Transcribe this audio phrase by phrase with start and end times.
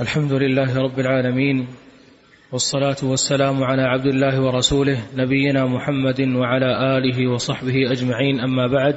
[0.00, 1.66] الحمد لله رب العالمين
[2.52, 8.96] والصلاة والسلام على عبد الله ورسوله نبينا محمد وعلى آله وصحبه أجمعين أما بعد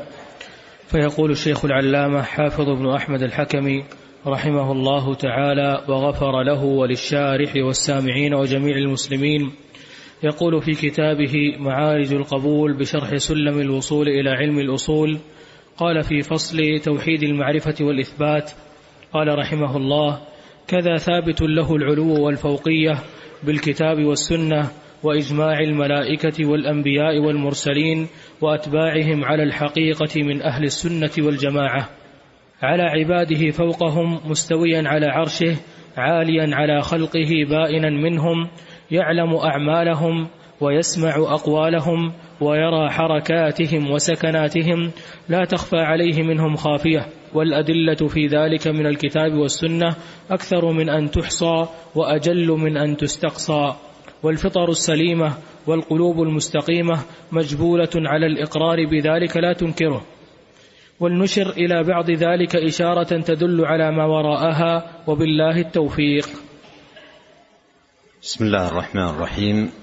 [0.87, 3.83] فيقول الشيخ العلامة حافظ بن أحمد الحكمي
[4.27, 9.51] رحمه الله تعالى وغفر له وللشارح والسامعين وجميع المسلمين
[10.23, 15.17] يقول في كتابه معارج القبول بشرح سلم الوصول إلى علم الأصول
[15.77, 18.51] قال في فصل توحيد المعرفة والإثبات
[19.13, 20.32] قال رحمه الله
[20.67, 22.93] كذا ثابت له العلو والفوقية
[23.43, 24.71] بالكتاب والسنة
[25.03, 28.07] وإجماع الملائكة والأنبياء والمرسلين
[28.41, 31.89] وأتباعهم على الحقيقة من أهل السنة والجماعة.
[32.61, 35.57] على عباده فوقهم مستويا على عرشه
[35.97, 38.47] عاليا على خلقه بائنا منهم
[38.91, 40.27] يعلم أعمالهم
[40.63, 44.91] ويسمع أقوالهم ويرى حركاتهم وسكناتهم
[45.29, 49.95] لا تخفى عليه منهم خافية والأدلة في ذلك من الكتاب والسنة
[50.31, 53.73] أكثر من أن تحصى وأجل من أن تستقصى
[54.23, 55.33] والفطر السليمة
[55.67, 56.99] والقلوب المستقيمة
[57.31, 60.01] مجبولة على الإقرار بذلك لا تنكره
[60.99, 66.27] ولنشر إلى بعض ذلك إشارة تدل على ما وراءها وبالله التوفيق.
[68.21, 69.82] بسم الله الرحمن الرحيم.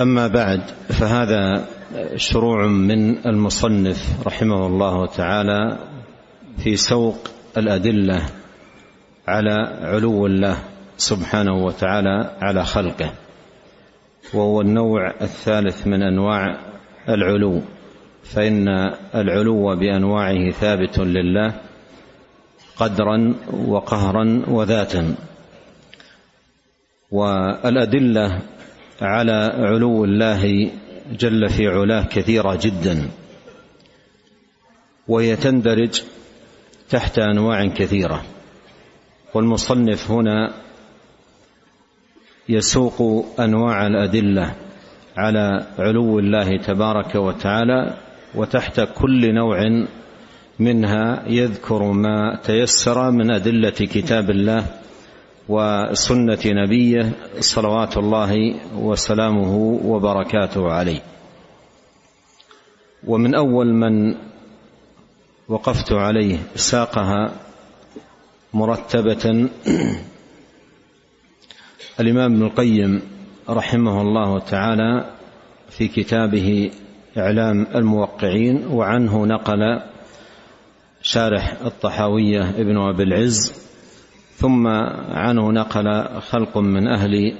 [0.00, 1.66] أما بعد فهذا
[2.16, 5.78] شروع من المصنف رحمه الله تعالى
[6.58, 8.22] في سوق الأدلة
[9.28, 10.56] على علو الله
[10.96, 13.12] سبحانه وتعالى على خلقه
[14.34, 16.56] وهو النوع الثالث من أنواع
[17.08, 17.62] العلو
[18.24, 18.68] فإن
[19.14, 21.54] العلو بأنواعه ثابت لله
[22.76, 25.14] قدرا وقهرا وذاتا.
[27.10, 28.38] والأدلة
[29.00, 30.70] على علو الله
[31.12, 33.08] جل في علاه كثيرة جدا.
[35.08, 36.02] وهي تندرج
[36.90, 38.22] تحت أنواع كثيرة.
[39.34, 40.52] والمصنف هنا
[42.48, 44.54] يسوق أنواع الأدلة
[45.16, 47.94] على علو الله تبارك وتعالى
[48.34, 49.86] وتحت كل نوع
[50.58, 54.66] منها يذكر ما تيسر من أدلة كتاب الله
[55.50, 61.02] وسنة نبيه صلوات الله وسلامه وبركاته عليه.
[63.06, 64.14] ومن أول من
[65.48, 67.32] وقفت عليه ساقها
[68.54, 69.24] مرتبة
[72.00, 73.02] الإمام ابن القيم
[73.48, 75.10] رحمه الله تعالى
[75.70, 76.70] في كتابه
[77.18, 79.80] إعلام الموقعين وعنه نقل
[81.02, 83.69] شارح الطحاوية ابن أبي العز
[84.40, 84.66] ثم
[85.12, 87.34] عنه نقل خلق من أهل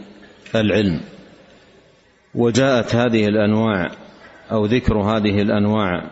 [0.54, 1.00] العلم.
[2.34, 3.90] وجاءت هذه الأنواع
[4.52, 6.10] أو ذكر هذه الأنواع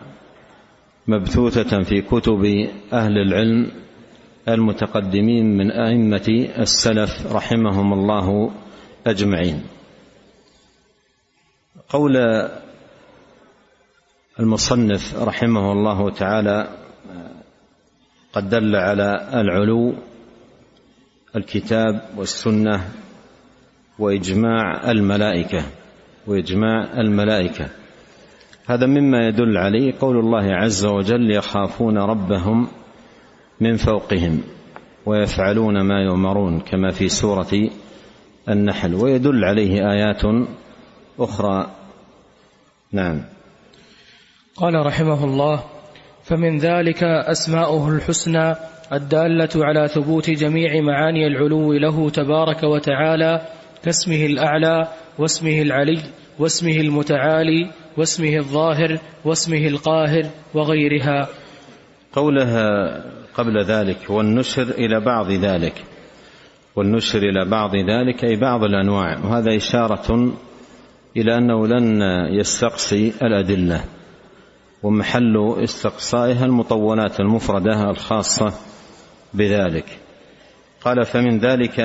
[1.07, 3.71] مبثوثة في كتب أهل العلم
[4.47, 8.51] المتقدمين من أئمة السلف رحمهم الله
[9.07, 9.63] أجمعين.
[11.89, 12.17] قول
[14.39, 16.67] المصنف رحمه الله تعالى
[18.33, 19.93] قد دل على العلو
[21.35, 22.89] الكتاب والسنة
[23.99, 25.63] وإجماع الملائكة
[26.27, 27.67] وإجماع الملائكة.
[28.67, 32.67] هذا مما يدل عليه قول الله عز وجل يخافون ربهم
[33.61, 34.41] من فوقهم
[35.05, 37.69] ويفعلون ما يؤمرون كما في سورة
[38.49, 38.95] النحل.
[38.95, 40.21] ويدل عليه آيات
[41.19, 41.71] أخرى.
[42.91, 43.23] نعم.
[44.55, 45.63] قال رحمه الله
[46.29, 48.55] فمن ذلك أسماؤه الحسنى
[48.93, 53.41] الدالة على ثبوت جميع معاني العلو له تبارك وتعالى
[53.83, 54.87] كاسمه الأعلى
[55.19, 55.99] واسمه العلي
[56.39, 61.27] واسمه المتعالي واسمه الظاهر واسمه القاهر وغيرها.
[62.13, 62.69] قولها
[63.33, 65.73] قبل ذلك والنشر إلى بعض ذلك.
[66.75, 69.17] والنشر إلى بعض ذلك أي بعض الأنواع.
[69.25, 70.33] وهذا إشارة
[71.17, 72.01] إلى أنه لن
[72.39, 73.83] يستقصي الأدلة.
[74.83, 78.53] ومحل استقصائها المطولات المفردة الخاصة
[79.33, 79.85] بذلك.
[80.81, 81.79] قال فمن ذلك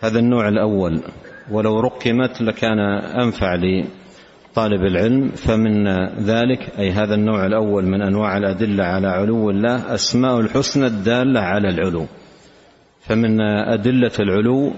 [0.00, 1.02] هذا النوع الأول
[1.50, 2.78] ولو رقمت لكان
[3.22, 5.28] أنفع لطالب العلم.
[5.28, 5.88] فمن
[6.24, 11.68] ذلك أي هذا النوع الأول من أنواع الأدلة على علو الله أسماء الحسنى الدالة على
[11.68, 12.06] العلو.
[13.00, 14.72] فمن أدلة العلو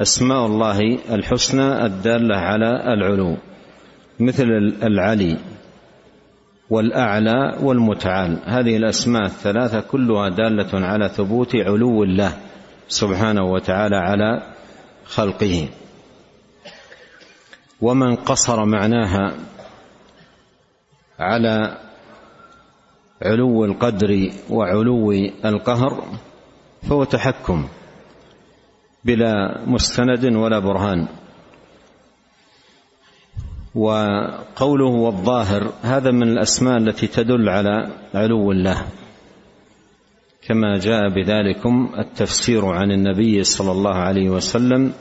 [0.00, 3.36] أسماء الله الحسنى الدالة على العلو.
[4.20, 4.44] مثل
[4.82, 5.36] العلي.
[6.70, 8.38] والأعلى والمتعال.
[8.44, 12.32] هذه الأسماء الثلاثة كلها دالة على ثبوت علو الله
[12.88, 14.42] سبحانه وتعالى على
[15.04, 15.68] خلقه.
[17.80, 19.34] ومن قصر معناها
[21.18, 21.78] على
[23.22, 25.12] علو القدر وعلو
[25.44, 26.04] القهر
[26.82, 27.68] فهو تحكم
[29.04, 31.06] بلا مستند ولا برهان.
[33.76, 38.86] وقوله والظاهر هذا من الأسماء التي تدل على علو الله.
[40.48, 44.92] كما جاء بذلكم التفسير عن النبي صلى الله عليه وسلم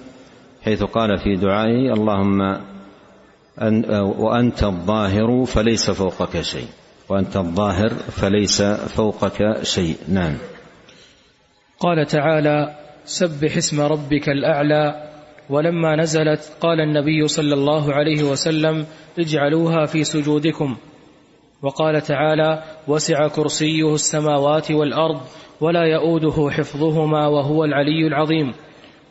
[0.64, 2.42] حيث قال في دعائه اللهم
[3.62, 3.86] أن
[4.20, 6.68] وأنت الظاهر فليس فوقك شيء.
[7.10, 8.62] وأنت الظاهر فليس
[8.98, 9.96] فوقك شيء.
[10.08, 10.36] نعم.
[11.80, 12.76] قال تعالى
[13.06, 15.15] سبح اسم ربك الأعلى
[15.50, 18.86] ولما نزلت قال النبي صلى الله عليه وسلم
[19.20, 20.76] اجعلوها في سجودكم.
[21.62, 25.22] وقال تعالى وسع كرسيه السماوات والأرض
[25.62, 28.54] ولا يؤوده حفظهما وهو العلي العظيم.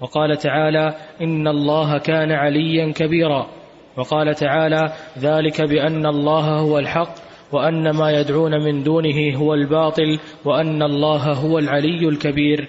[0.00, 3.46] وقال تعالى إن الله كان عليا كبيرا.
[3.96, 7.14] وقال تعالى ذلك بأن الله هو الحق
[7.52, 12.68] وأن ما يدعون من دونه هو الباطل وأن الله هو العلي الكبير.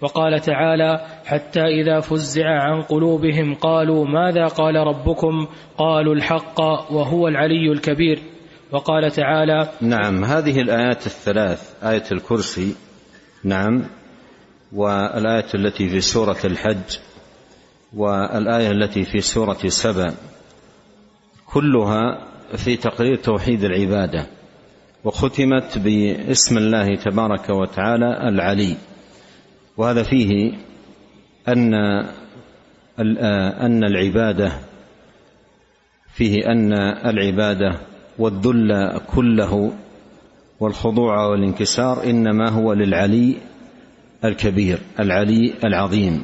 [0.00, 5.46] وقال تعالى حتى إذا فزع عن قلوبهم قالوا ماذا قال ربكم؟
[5.78, 6.60] قالوا الحق
[6.92, 8.22] وهو العلي الكبير.
[8.72, 12.74] وقال تعالى نعم هذه الآيات الثلاث آية الكرسي
[13.44, 13.84] نعم
[14.72, 16.98] والآية التي في سورة الحج
[17.96, 20.14] والآية التي في سورة سبأ
[21.46, 22.26] كلها
[22.56, 24.26] في تقرير توحيد العبادة
[25.04, 28.76] وختمت باسم الله تبارك وتعالى العلي.
[29.76, 30.52] وهذا فيه
[31.48, 31.74] أن
[33.60, 34.52] أن العبادة
[36.14, 36.72] فيه أن
[37.06, 37.80] العبادة
[38.18, 39.72] والذل كله
[40.60, 43.36] والخضوع والانكسار إنما هو للعلي
[44.24, 46.22] الكبير العلي العظيم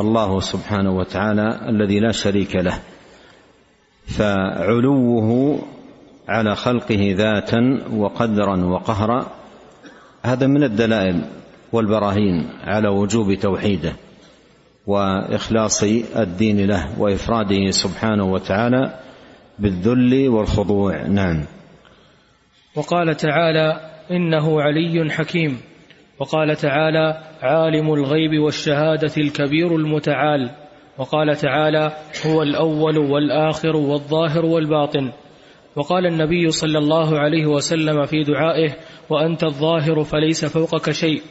[0.00, 2.78] الله سبحانه وتعالى الذي لا شريك له.
[4.06, 5.58] فعلوه
[6.28, 9.26] على خلقه ذاتا وقدرا وقهرا
[10.22, 11.24] هذا من الدلائل
[11.74, 13.92] والبراهين على وجوب توحيده
[14.86, 15.82] وإخلاص
[16.16, 18.98] الدين له وإفراده سبحانه وتعالى
[19.58, 21.06] بالذل والخضوع.
[21.06, 21.44] نعم.
[22.76, 23.80] وقال تعالى
[24.10, 25.60] إنه علي حكيم.
[26.18, 30.50] وقال تعالى عالم الغيب والشهادة الكبير المتعال.
[30.98, 31.92] وقال تعالى
[32.26, 35.12] هو الأول والآخر والظاهر والباطن.
[35.76, 38.76] وقال النبي صلى الله عليه وسلم في دعائه
[39.10, 41.22] وأنت الظاهر فليس فوقك شيء.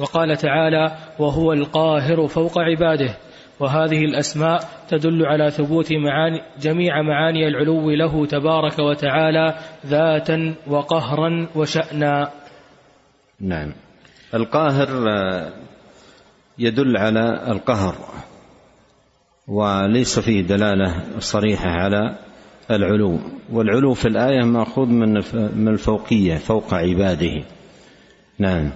[0.00, 3.16] وقال تعالى وهو القاهر فوق عباده.
[3.60, 9.54] وهذه الأسماء تدل على ثبوت معاني جميع معاني العلو له تبارك وتعالى
[9.86, 12.30] ذاتا وقهرا وشأنا.
[13.40, 13.72] نعم.
[14.34, 14.88] القاهر
[16.58, 17.94] يدل على القهر
[19.48, 22.18] وليس فيه دلالة صريحة على
[22.70, 23.18] العلو.
[23.52, 24.86] والعلو في الآية مأخوذ
[25.54, 27.44] من الفوقية فوق عباده.
[28.38, 28.70] نعم.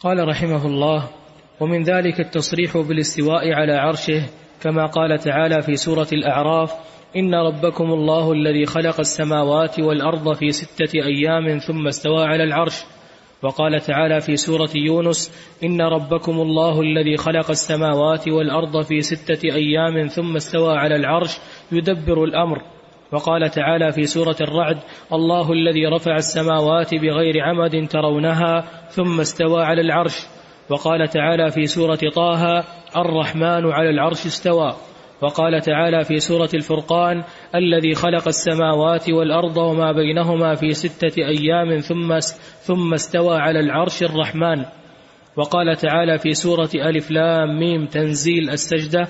[0.00, 1.08] قال رحمه الله
[1.60, 4.22] ومن ذلك التصريح بالاستواء على عرشه
[4.62, 6.72] كما قال تعالى في سورة الأعراف
[7.16, 12.84] إن ربكم الله الذي خلق السماوات والأرض في ستة أيام ثم استوى على العرش.
[13.42, 15.32] وقال تعالى في سورة يونس
[15.64, 21.38] إن ربكم الله الذي خلق السماوات والأرض في ستة أيام ثم استوى على العرش
[21.72, 22.62] يدبر الأمر.
[23.12, 24.78] وقال تعالى في سورة الرعد
[25.12, 30.16] الله الذي رفع السماوات بغير عمد ترونها ثم استوى على العرش.
[30.70, 32.64] وقال تعالى في سورة طه
[32.96, 34.72] الرحمن على العرش استوى.
[35.22, 37.22] وقال تعالى في سورة الفرقان
[37.54, 42.18] الذي خلق السماوات والأرض وما بينهما في ستة أيام ثم
[42.60, 44.64] ثم استوى على العرش الرحمن.
[45.36, 49.08] وقال تعالى في سورة ألف لام ميم تنزيل السجدة.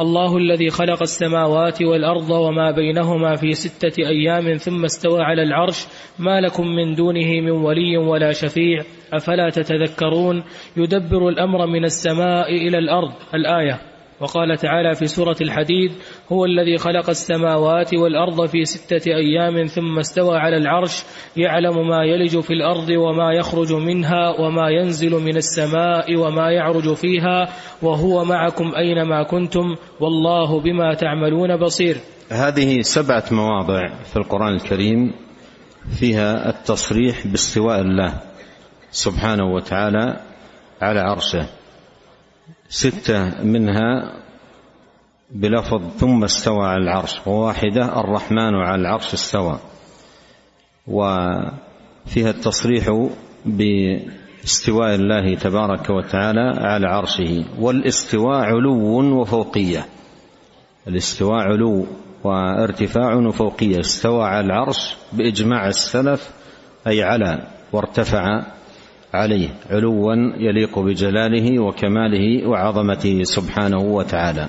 [0.00, 5.86] الله الذي خلق السماوات والأرض وما بينهما في ستة أيام ثم استوى على العرش.
[6.18, 8.82] ما لكم من دونه من ولي ولا شفيع.
[9.12, 10.44] أفلا تتذكرون؟
[10.76, 13.12] يدبر الأمر من السماء إلى الأرض.
[13.34, 13.80] الآية.
[14.20, 15.92] وقال تعالى في سورة الحديد
[16.32, 21.02] هو الذي خلق السماوات والأرض في ستة أيام ثم استوى على العرش
[21.36, 27.48] يعلم ما يلج في الأرض وما يخرج منها وما ينزل من السماء وما يعرج فيها
[27.82, 31.96] وهو معكم أينما كنتم والله بما تعملون بصير.
[32.30, 35.12] هذه سبعة مواضع في القرآن الكريم
[35.98, 38.20] فيها التصريح باستواء الله
[38.90, 40.20] سبحانه وتعالى
[40.82, 41.46] على عرشه.
[42.68, 44.12] ستة منها
[45.34, 49.58] بلفظ ثم استوى على العرش وواحدة الرحمن على العرش استوى.
[50.86, 53.08] وفيها التصريح
[53.46, 57.44] باستواء الله تبارك وتعالى على عرشه.
[57.58, 59.86] والاستواء علو وفوقية.
[60.88, 61.86] الاستواء علو
[62.24, 63.80] وارتفاع وفوقية.
[63.80, 66.30] استوى على العرش بإجماع السلف
[66.86, 68.42] أي على وارتفع
[69.14, 69.48] عليه.
[69.70, 74.48] علوا يليق بجلاله وكماله وعظمته سبحانه وتعالى.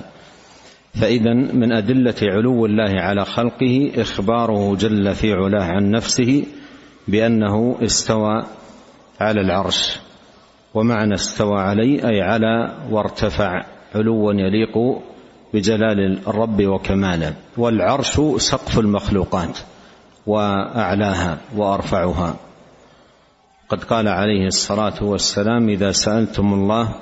[1.00, 6.46] فإذا من أدلة علو الله على خلقه إخباره جل في علاه عن نفسه
[7.08, 8.44] بأنه استوى
[9.20, 9.98] على العرش
[10.74, 15.02] ومعنى استوى عليه أي على وارتفع علوا يليق
[15.54, 19.58] بجلال الرب وكماله والعرش سقف المخلوقات
[20.26, 22.36] وأعلاها وأرفعها.
[23.68, 26.94] قد قال عليه الصلاة والسلام إذا سألتم الله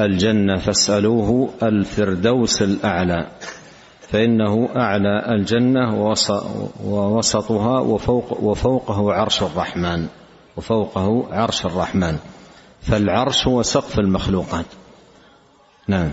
[0.00, 3.26] الجنة فاسألوه الفردوس الأعلى
[4.00, 6.14] فإنه أعلى الجنة
[6.84, 10.06] ووسطها وفوق وفوقه عرش الرحمن
[10.56, 12.18] وفوقه عرش الرحمن
[12.82, 14.66] فالعرش هو سقف المخلوقات.
[15.88, 16.12] نعم.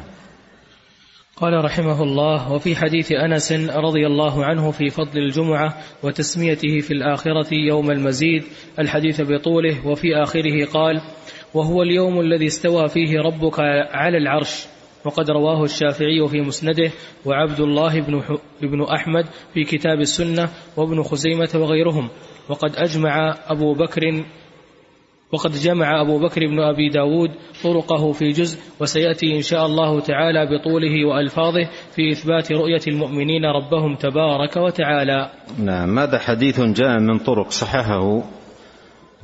[1.37, 7.53] قال رحمه الله وفي حديث أنس رضي الله عنه في فضل الجمعة وتسميته في الآخرة
[7.53, 8.43] يوم المزيد
[8.79, 11.01] الحديث بطوله وفي آخره قال
[11.55, 13.59] وهو اليوم الذي استوى فيه ربك
[13.91, 14.65] على العرش.
[15.05, 16.91] وقد رواه الشافعي في مسنده
[17.25, 18.21] وعبد الله بن,
[18.61, 22.09] بن أحمد في كتاب السنة وابن خزيمة وغيرهم.
[22.49, 24.01] وقد أجمع أبو بكر
[25.31, 27.31] وقد جمع أبو بكر بن أبي داود
[27.63, 33.95] طرقه في جزء وسيأتي إن شاء الله تعالى بطوله وألفاظه في إثبات رؤية المؤمنين ربهم
[33.95, 35.29] تبارك وتعالى.
[35.59, 38.23] نعم هذا حديث جاء من طرق صححه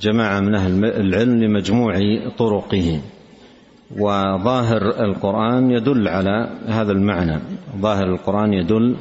[0.02, 1.94] جماعة من أهل العلم لمجموع
[2.38, 3.02] طرقه.
[3.98, 7.40] وظاهر القرآن يدل على هذا المعنى.
[7.78, 8.96] ظاهر القرآن يدل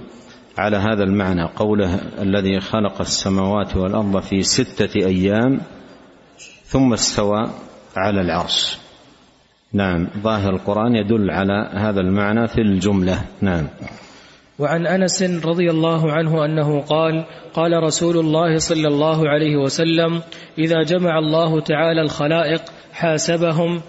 [0.59, 1.45] على هذا المعنى.
[1.57, 5.61] قوله الذي خلق السماوات والأرض في ستة أيام
[6.65, 7.51] ثم استوى
[7.97, 8.79] على العرش.
[9.73, 13.25] نعم ظاهر القرآن يدل على هذا المعنى في الجملة.
[13.41, 13.67] نعم.
[14.61, 17.25] وعن أنس رضي الله عنه أنه قال
[17.55, 20.23] قال رسول الله صلى الله عليه وسلم
[20.59, 22.63] إذا جمع الله تعالى الخلائق
[22.93, 23.83] حاسبهم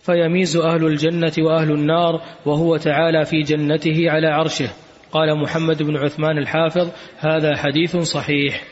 [0.00, 4.68] فيميز أهل الجنة وأهل النار وهو تعالى في جنته على عرشه.
[5.12, 8.62] قال محمد بن عثمان الحافظ هذا حديث صحيح.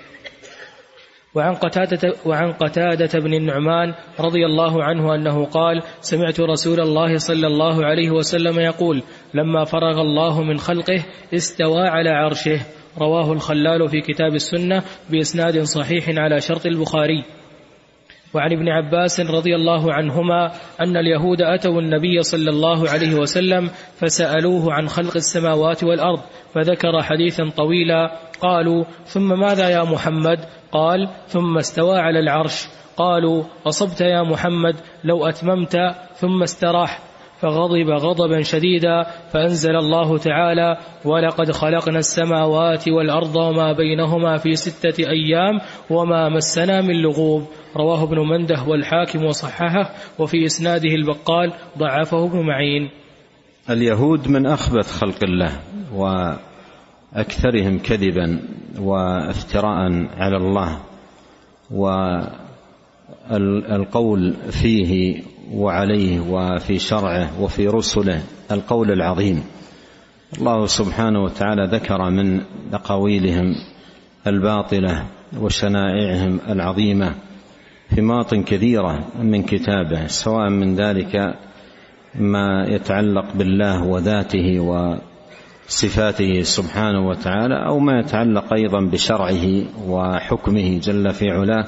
[1.35, 7.47] وعن قتادة, وعن قتادة بن النعمان رضي الله عنه أنه قال سمعت رسول الله صلى
[7.47, 9.03] الله عليه وسلم يقول
[9.35, 12.61] لما فرغ الله من خلقه استوى على عرشه.
[12.99, 17.25] رواه الخلال في كتاب السنة بإسناد صحيح على شرط البخاري.
[18.35, 24.73] وعن ابن عباس رضي الله عنهما أن اليهود أتوا النبي صلى الله عليه وسلم فسألوه
[24.73, 26.21] عن خلق السماوات والأرض
[26.55, 28.13] فذكر حديثا طويلا.
[28.41, 30.39] قالوا ثم ماذا يا محمد؟
[30.73, 32.69] قال ثم استوى على العرش.
[32.97, 35.77] قالوا أصبت يا محمد لو أتممت
[36.15, 37.10] ثم استراح.
[37.41, 45.61] فغضب غضبا شديدا فأنزل الله تعالى ولقد خلقنا السماوات والأرض وما بينهما في ستة أيام
[45.91, 47.43] وما مسنا من لغوب.
[47.77, 52.91] رواه ابن مندة والحاكم وصححه وفي إسناده البقال ضعفه ابن معين.
[53.71, 55.61] اليهود من أخبث خلق الله
[55.95, 58.43] وأكثرهم كذبا
[58.81, 60.81] وافتراء على الله
[63.31, 65.23] والقول فيه
[65.55, 69.45] وعليه وفي شرعه وفي رسله القول العظيم.
[70.39, 72.41] الله سبحانه وتعالى ذكر من
[72.73, 73.55] أقاويلهم
[74.27, 75.05] الباطلة
[75.39, 77.15] وشنائعهم العظيمة
[77.95, 81.35] في مواطن كثيرة من كتابه سواء من ذلك
[82.15, 91.31] ما يتعلق بالله وذاته وصفاته سبحانه وتعالى أو ما يتعلق أيضا بشرعه وحكمه جل في
[91.31, 91.67] علاه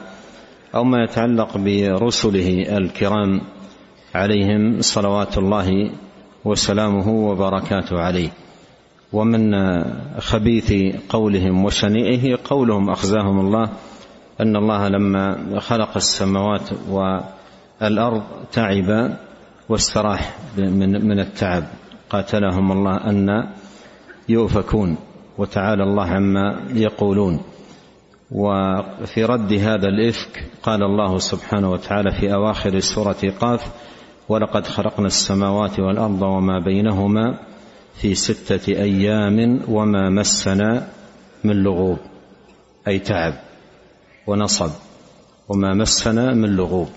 [0.75, 3.41] أو ما يتعلق برسله الكرام
[4.15, 5.91] عليهم صلوات الله
[6.45, 8.31] وسلامه وبركاته عليه.
[9.13, 9.55] ومن
[10.19, 13.69] خبيث قولهم وشنيعه قولهم أخزاهم الله
[14.41, 19.17] أن الله لما خلق السماوات والأرض تعب
[19.69, 21.65] واستراح من من التعب.
[22.11, 23.49] قاتلهم الله أن
[24.29, 24.97] يؤفكون
[25.39, 27.41] وتعالى الله عما يقولون.
[28.31, 33.73] وفي رد هذا الإفك قال الله سبحانه وتعالى في أواخر سورة قاف
[34.33, 37.39] ولقد خلقنا السماوات والأرض وما بينهما
[37.95, 40.89] في ستة أيام وما مسنا
[41.45, 41.99] من لغوب
[42.89, 43.35] أي تعب
[44.27, 44.71] ونصب
[45.49, 46.89] وما مسنا من لغوب.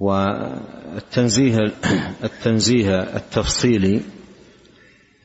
[0.00, 1.58] والتنزيه
[2.28, 4.00] التنزيه التفصيلي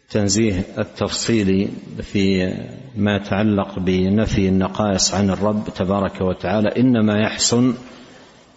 [0.03, 1.69] التنزيه التفصيلي
[2.01, 2.53] في
[2.95, 7.73] ما يتعلق بنفي النقائص عن الرب تبارك وتعالى إنما يحسن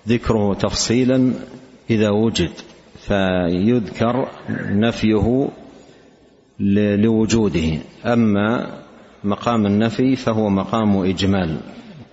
[0.09, 1.35] ذكره تفصيلا
[1.91, 2.51] إذا وجد
[3.07, 4.29] فيذكر
[4.71, 5.49] نفيه
[6.61, 7.79] لوجوده.
[8.05, 8.67] أما
[9.25, 11.57] مقام النفي فهو مقام إجمال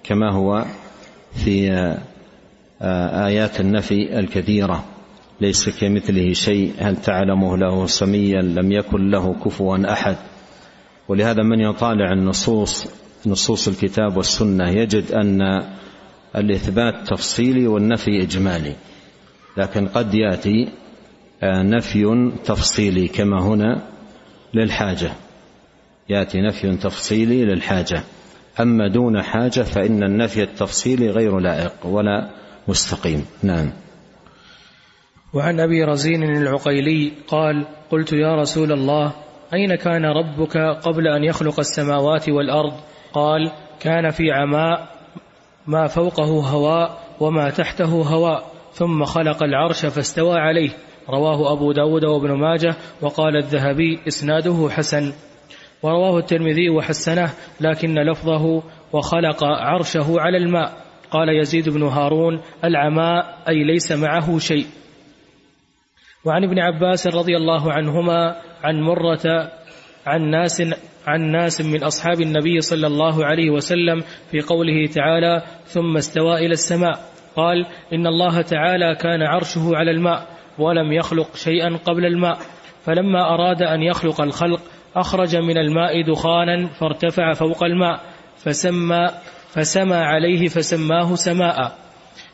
[0.03, 0.65] كما هو
[1.43, 1.71] في
[2.81, 4.85] آيات النفي الكثيرة.
[5.41, 10.15] ليس كمثله شيء هل تعلمه له سميا؟ لم يكن له كفوا أحد.
[11.07, 12.87] ولهذا من يطالع النصوص
[13.25, 15.63] نصوص الكتاب والسنة؟ يجد أن
[16.35, 18.75] الإثبات تفصيلي والنفي إجمالي.
[19.57, 20.69] لكن قد يأتي
[21.43, 23.81] نفي تفصيلي كما هنا
[24.53, 25.11] للحاجة.
[26.09, 28.03] يأتي نفي تفصيلي للحاجة.
[28.59, 32.29] أما دون حاجة فإن النفي التفصيلي غير لائق ولا
[32.67, 33.25] مستقيم.
[33.43, 33.71] نعم.
[35.33, 39.13] وعن أبي رزين العقيلي قال قلت يا رسول الله
[39.53, 42.73] أين كان ربك قبل أن يخلق السماوات والأرض؟
[43.13, 44.87] قال كان في عماء
[45.67, 48.54] ما فوقه هواء وما تحته هواء.
[48.75, 50.69] ثم خلق العرش فاستوى عليه.
[51.09, 55.13] رواه أبو داود وابن ماجه وقال الذهبي إسناده حسن.
[55.83, 57.29] ورواه الترمذي وحسنه
[57.61, 58.63] لكن لفظه
[58.93, 60.73] وخلق عرشه على الماء.
[61.11, 64.65] قال يزيد بن هارون العماء أي ليس معه شيء.
[66.25, 69.51] وعن ابن عباس رضي الله عنهما عن مرة
[70.05, 70.61] عن ناس
[71.07, 76.51] عن ناس من أصحاب النبي صلى الله عليه وسلم في قوله تعالى ثم استوى إلى
[76.51, 80.27] السماء قال إن الله تعالى كان عرشه على الماء
[80.59, 82.37] ولم يخلق شيئا قبل الماء.
[82.83, 84.61] فلما أراد أن يخلق الخلق
[84.95, 87.99] أخرج من الماء دخانا فارتفع فوق الماء
[88.35, 89.07] فسمى
[89.49, 91.71] فسمى عليه فسماه سماء.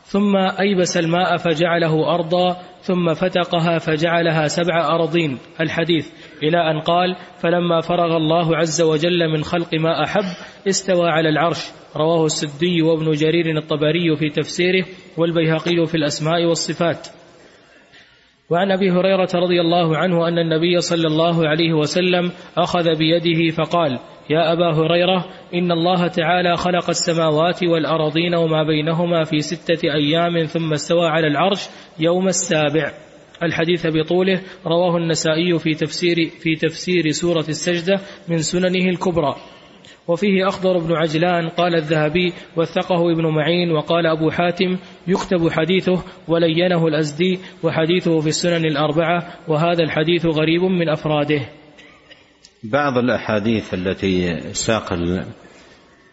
[0.04, 5.38] ثم أيبس الماء فجعله أرضا ثم فتقها فجعلها سبع أراضين.
[5.60, 6.10] الحديث.
[6.42, 10.24] إلى أن قال فلما فرغ الله عز وجل من خلق ما أحب
[10.68, 11.66] استوى على العرش.
[11.96, 14.84] رواه السدي وابن جرير الطبري في تفسيره
[15.16, 17.08] والبيهقي في الأسماء والصفات.
[18.50, 23.98] وعن أبي هريرة رضي الله عنه أن النبي صلى الله عليه وسلم أخذ بيده فقال
[24.30, 25.24] يا أبا هريرة
[25.54, 31.68] إن الله تعالى خلق السماوات والأرضين وما بينهما في ستة أيام ثم استوى على العرش
[31.98, 32.92] يوم السابع.
[33.42, 39.36] الحديث بطوله رواه النسائي في تفسير في تفسير سورة السجدة من سننه الكبرى.
[40.08, 46.86] وفيه أخضر بن عجلان قال الذهبي وثقه ابن معين وقال أبو حاتم يكتب حديثه ولينه
[46.86, 51.40] الأزدي وحديثه في السنن الأربعة وهذا الحديث غريب من أفراده.
[52.64, 54.92] بعض الأحاديث التي ساق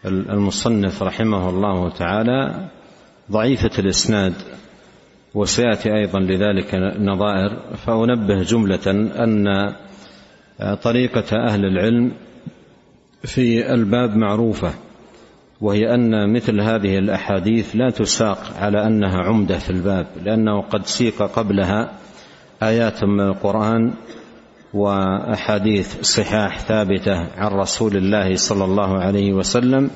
[0.06, 2.68] المصنف رحمه الله تعالى
[3.30, 4.34] ضعيفة الإسناد.
[5.34, 8.86] وسيأتي أيضا لذلك نظائر فأنبه جملة
[9.24, 9.46] أن
[10.82, 12.12] طريقة أهل العلم
[13.22, 14.70] في الباب معروفة
[15.60, 21.22] وهي أن مثل هذه الأحاديث لا تساق على أنها عمدة في الباب لأنه قد سيق
[21.22, 21.92] قبلها
[22.62, 23.92] آيات من القرآن
[24.74, 29.90] وأحاديث صحاح ثابتة عن رسول الله صلى الله عليه وسلم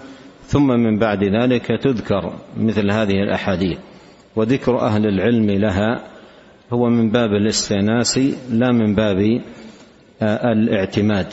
[0.47, 3.79] ثم من بعد ذلك تذكر مثل هذه الأحاديث.
[4.37, 6.05] وذكر أهل العلم لها
[6.73, 8.19] هو من باب الاستئناس
[8.51, 9.41] لا من باب
[10.23, 11.27] الاعتماد.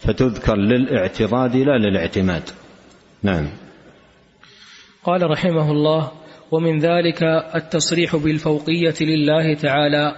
[0.00, 2.42] فتذكر للاعتضاد لا للاعتماد.
[3.22, 3.48] نعم.
[5.04, 6.10] قال رحمه الله
[6.50, 7.22] ومن ذلك
[7.54, 10.12] التصريح بالفوقية لله تعالى.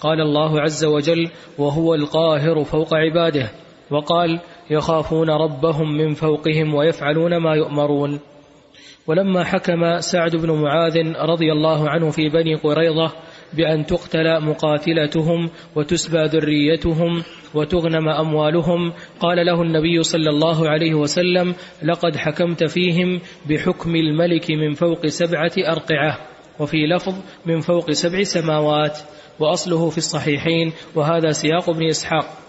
[0.00, 3.50] قال الله عز وجل وهو القاهر فوق عباده.
[3.90, 8.20] وقال يخافون ربهم من فوقهم ويفعلون ما يؤمرون.
[9.08, 13.12] ولما حكم سعد بن معاذ رضي الله عنه في بني قريظة
[13.52, 17.22] بأن تقتل مقاتلتهم وتسبى ذريتهم
[17.54, 24.74] وتغنم أموالهم قال له النبي صلى الله عليه وسلم لقد حكمت فيهم بحكم الملك من
[24.74, 26.18] فوق سبعة أرقعة
[26.60, 27.14] وفي لفظ
[27.46, 28.98] من فوق سبع سماوات
[29.40, 32.47] وأصله في الصحيحين وهذا سياق ابن إسحاق.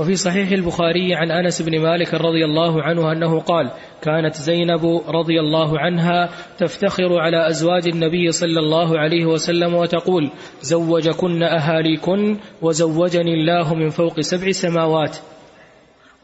[0.00, 3.70] وفي صحيح البخاري عن أنس بن مالك رضي الله عنه أنه قال
[4.02, 10.30] كانت زينب رضي الله عنها تفتخر على أزواج النبي صلى الله عليه وسلم وتقول
[10.62, 15.16] زوجكن أهاليكن وزوجني الله من فوق سبع سماوات.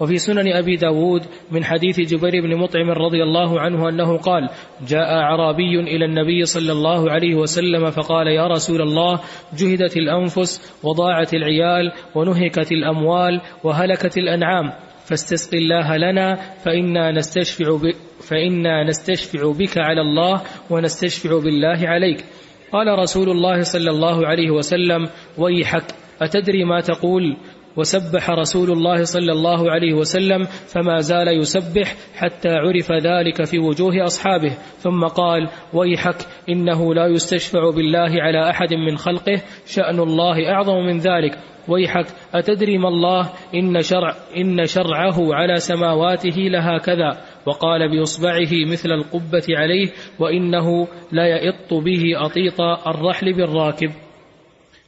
[0.02, 4.48] وفي سنن أبي داود من حديث جبير بن مطعم رضي الله عنه أنه قال
[4.88, 9.20] جاء أعرابي إلى النبي صلى الله عليه وسلم فقال يا رسول الله
[9.58, 14.72] جهدت الأنفس وضاعت العيال ونهكت الأموال وهلكت الأنعام
[15.04, 16.34] فاستسق الله لنا
[16.64, 17.78] فإنا نستشفع,
[18.20, 22.24] فإنا نستشفع بك على الله ونستشفع بالله عليك.
[22.72, 25.84] قال رسول الله صلى الله عليه وسلم ويحك
[26.22, 27.36] أتدري ما تقول؟
[27.76, 34.04] وسبح رسول الله صلى الله عليه وسلم فما زال يسبح حتى عرف ذلك في وجوه
[34.04, 34.52] أصحابه.
[34.78, 40.98] ثم قال ويحك إنه لا يستشفع بالله على أحد من خلقه شأن الله أعظم من
[40.98, 41.38] ذلك.
[41.68, 49.44] ويحك أتدري ما الله؟ إن, شرع إن شرعه على سماواته لهكذا وقال بإصبعه مثل القبة
[49.48, 53.90] عليه وإنه لا يئط به أطيط الرحل بالراكب.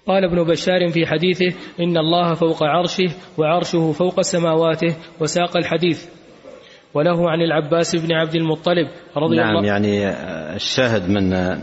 [0.06, 6.04] قال ابن بشار في حديثه إن الله فوق عرشه وعرشه فوق سماواته وساق الحديث.
[6.94, 10.08] وله عن العباس بن عبد المطلب رضي نعم الله يعني
[10.56, 11.56] الشاهد من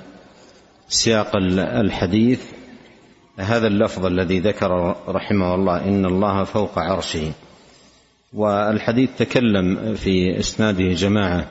[0.88, 2.52] سياق الحديث.
[3.40, 7.32] هذا اللفظ الذي ذكر رحمه الله إن الله فوق عرشه.
[8.34, 11.48] والحديث تكلم في إسناده جماعة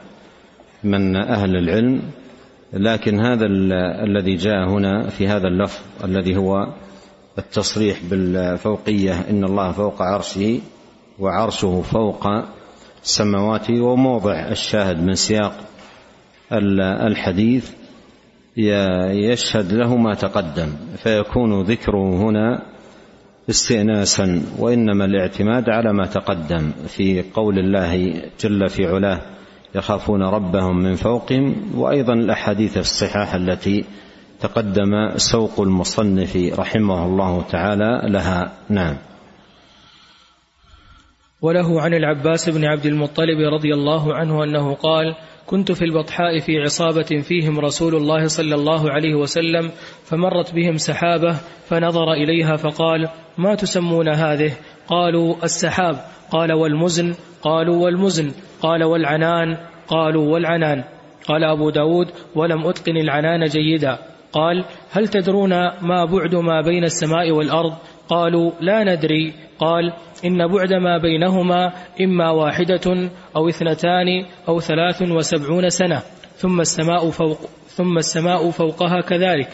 [0.84, 2.02] من أهل العلم.
[2.72, 3.46] لكن هذا
[4.04, 6.66] الذي جاء هنا في هذا اللفظ الذي هو
[7.38, 10.60] التصريح بالفوقية إن الله فوق عرشه
[11.18, 12.26] وعرشه فوق
[13.02, 15.54] سماواته وموضع الشاهد من سياق
[17.06, 17.70] الحديث
[18.56, 22.62] يشهد له ما تقدم فيكون ذكره هنا
[23.50, 29.20] استئناسا وإنما الاعتماد على ما تقدم في قول الله جل في علاه
[29.74, 33.84] يخافون ربهم من فوقهم وأيضا الأحاديث الصحاح التي
[34.40, 38.52] تقدم سوق المصنف رحمه الله تعالى لها.
[38.68, 38.96] نعم.
[41.42, 45.14] وله عن العباس بن عبد المطلب رضي الله عنه أنه قال
[45.46, 49.70] كنت في البطحاء في عصابة فيهم رسول الله صلى الله عليه وسلم
[50.04, 51.32] فمرت بهم سحابة
[51.68, 54.52] فنظر إليها فقال ما تسمون هذه؟
[54.88, 55.96] قالوا السحاب.
[56.30, 57.14] قال والمزن.
[57.42, 58.32] قالوا والمزن.
[58.62, 59.56] قال والعنان.
[59.88, 60.84] قالوا والعنان.
[61.28, 63.98] قال أبو داود ولم أتقن العنان جيدا.
[64.32, 65.50] قال هل تدرون
[65.82, 67.72] ما بعد ما بين السماء والأرض؟
[68.10, 69.34] قالوا لا ندري.
[69.60, 69.92] قال
[70.24, 74.08] إن بعد ما بينهما إما واحدة أو اثنتان
[74.48, 76.02] أو ثلاث وسبعون سنة
[76.36, 79.48] ثم السماء فوق ثم السماء فوقها كذلك.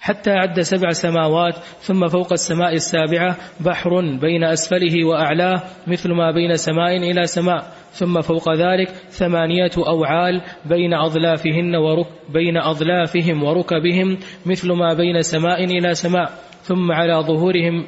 [0.00, 6.56] حتى عد سبع سماوات ثم فوق السماء السابعة بحر بين أسفله وأعلاه مثل ما بين
[6.56, 7.62] سماء إلى سماء.
[7.92, 15.64] ثم فوق ذلك ثمانية أوعال بين أظلافهن ورك بين أظلافهم وركبهم مثل ما بين سماء
[15.64, 16.49] إلى سماء.
[16.62, 17.86] ثم على ظهورهم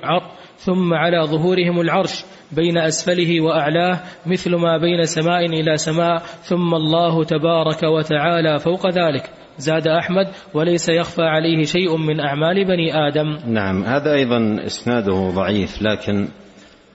[0.64, 7.24] ثم على ظهورهم العرش بين أسفله وأعلاه مثل ما بين سماء إلى سماء ثم الله
[7.24, 9.30] تبارك وتعالى فوق ذلك.
[9.58, 13.38] زاد أحمد وليس يخفى عليه شيء من أعمال بني آدم.
[13.46, 16.28] نعم هذا أيضا إسناده ضعيف لكن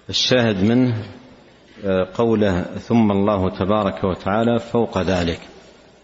[0.10, 0.96] الشاهد منه
[1.86, 5.40] آه، قوله ثم الله تبارك وتعالى فوق ذلك.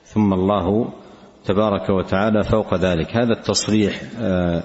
[0.06, 0.94] ثم الله
[1.46, 3.16] تبارك وتعالى فوق ذلك.
[3.16, 4.64] هذا التصريح آه،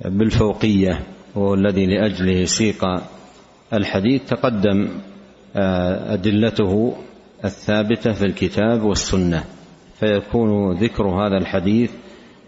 [0.00, 1.00] بالفوقية
[1.34, 2.84] وهو الذي لاجله سيق
[3.72, 4.88] الحديث تقدم
[5.56, 6.96] آه، أدلته
[7.44, 9.44] الثابتة في الكتاب والسنة.
[10.00, 11.90] فيكون ذكر هذا الحديث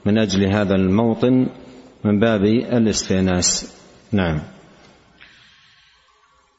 [0.04, 1.46] من أجل هذا الموطن
[2.04, 3.76] من باب الاستئناس.
[4.12, 4.55] نعم.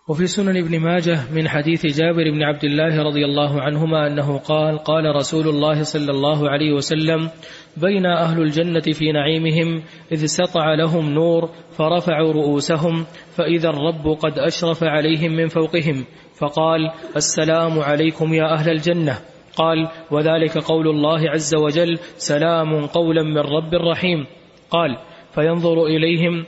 [0.09, 4.77] وفي سنن ابن ماجه من حديث جابر بن عبد الله رضي الله عنهما أنه قال
[4.77, 7.29] قال رسول الله صلى الله عليه وسلم
[7.77, 14.83] بين أهل الجنة في نعيمهم إذ سطع لهم نور فرفعوا رؤوسهم فإذا الرب قد أشرف
[14.83, 16.05] عليهم من فوقهم
[16.39, 19.17] فقال السلام عليكم يا أهل الجنة.
[19.55, 24.25] قال وذلك قول الله عز وجل سلام قولا من رب رحيم.
[24.69, 24.97] قال
[25.35, 26.45] فينظر إليهم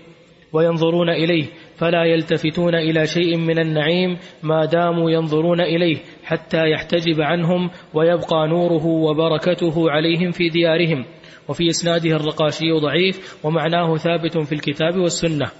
[0.54, 1.46] وينظرون إليه
[1.80, 8.86] فلا يلتفتون إلى شيء من النعيم ما داموا ينظرون إليه حتى يحتجب عنهم ويبقى نوره
[8.86, 11.06] وبركته عليهم في ديارهم.
[11.48, 15.52] وفي إسناده الرقاشي ضعيف ومعناه ثابت في الكتاب والسنة.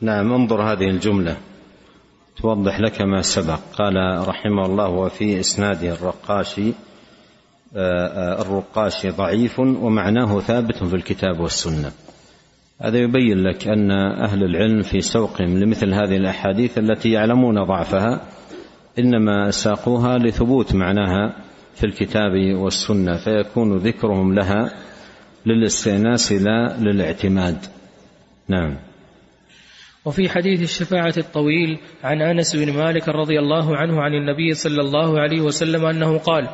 [0.00, 1.36] نعم انظر هذه الجملة.
[2.36, 3.60] توضح لك ما سبق.
[3.78, 3.94] قال
[4.28, 6.72] رحمه الله وفي إسناده الرقاشي
[7.76, 11.92] آه، آه، الرقاشي ضعيف ومعناه ثابت في الكتاب والسنة.
[12.84, 13.90] هذا يبين لك أن
[14.24, 18.20] أهل العلم في سوقهم لمثل هذه الأحاديث التي يعلمون ضعفها
[18.98, 21.36] إنما ساقوها لثبوت معناها
[21.74, 24.70] في الكتاب والسنة فيكون ذكرهم لها
[25.46, 27.56] للاستئناس لا للاعتماد.
[28.48, 28.76] نعم.
[30.04, 35.20] وفي حديث الشفاعة الطويل عن أنس بن مالك رضي الله عنه عن النبي صلى الله
[35.20, 36.48] عليه وسلم أنه قال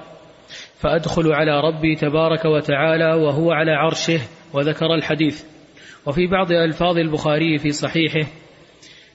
[0.78, 4.20] فأدخل على ربي تبارك وتعالى وهو على عرشه
[4.54, 5.57] وذكر الحديث.
[6.06, 8.30] وفي بعض ألفاظ البخاري في صحيحه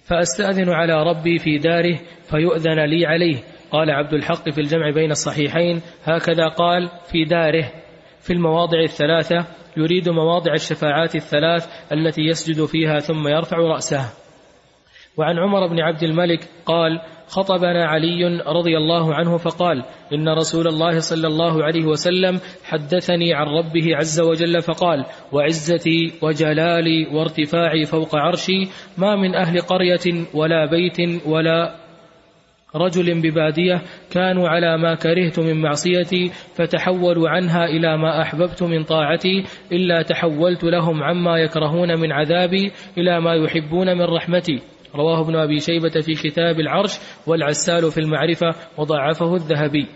[0.03, 3.37] فأستأذن على ربي في داره فيؤذن لي عليه.
[3.71, 7.71] قال عبد الحق في الجمع بين الصحيحين هكذا قال في داره.
[8.21, 9.45] في المواضع الثلاثة
[9.77, 14.22] يريد مواضع الشفاعات الثلاث التي يسجد فيها ثم يرفع رأسه.
[15.17, 20.99] وعن عمر بن عبد الملك قال خطبنا علي رضي الله عنه فقال إن رسول الله
[20.99, 28.69] صلى الله عليه وسلم حدثني عن ربه عز وجل فقال وعزتي وجلالي وارتفاعي فوق عرشي
[28.97, 31.75] ما من أهل قرية ولا بيت ولا
[32.75, 39.43] رجل ببادية كانوا على ما كرهت من معصيتي فتحولوا عنها إلى ما أحببت من طاعتي
[39.71, 44.72] إلا تحولت لهم عما يكرهون من عذابي إلى ما يحبون من رحمتي.
[44.95, 49.87] رواه ابن أبي شيبة في كتاب العرش والعسال في المعرفة وضعفه الذهبي.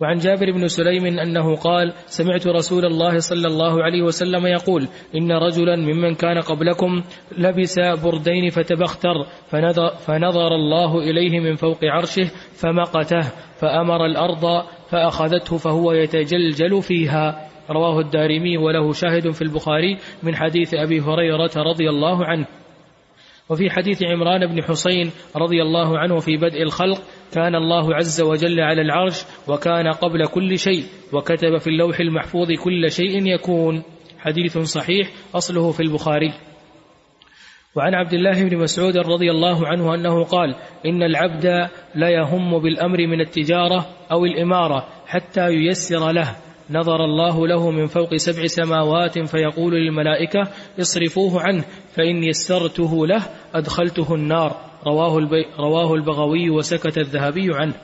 [0.00, 5.32] وعن جابر بن سليم أنه قال سمعت رسول الله صلى الله عليه وسلم يقول إن
[5.32, 7.02] رجلا ممن كان قبلكم
[7.38, 13.22] لبس بردين فتبختر فنظر, فنظر الله إليه من فوق عرشه فمقته
[13.60, 17.48] فأمر الأرض فأخذته فهو يتجلجل فيها.
[17.70, 22.46] رواه الدارمي وله شاهد في البخاري من حديث أبي هريرة رضي الله عنه.
[23.48, 27.02] وفي حديث عمران بن حسين رضي الله عنه في بدء الخلق
[27.34, 32.90] كان الله عز وجل على العرش وكان قبل كل شيء وكتب في اللوح المحفوظ كل
[32.90, 33.82] شيء يكون.
[34.18, 36.32] حديث صحيح أصله في البخاري.
[37.74, 40.54] وعن عبد الله بن مسعود رضي الله عنه أنه قال
[40.86, 41.44] إن العبد
[41.94, 46.36] لا يهم بالأمر من التجارة أو الإمارة حتى ييسر له.
[46.70, 50.40] نظر الله له من فوق سبع سماوات فيقول للملائكة
[50.80, 53.22] اصرفوه عنه فإن يسرته له
[53.54, 54.56] أدخلته النار.
[54.86, 57.74] رواه, البي رواه البغوي وسكت الذهبي عنه.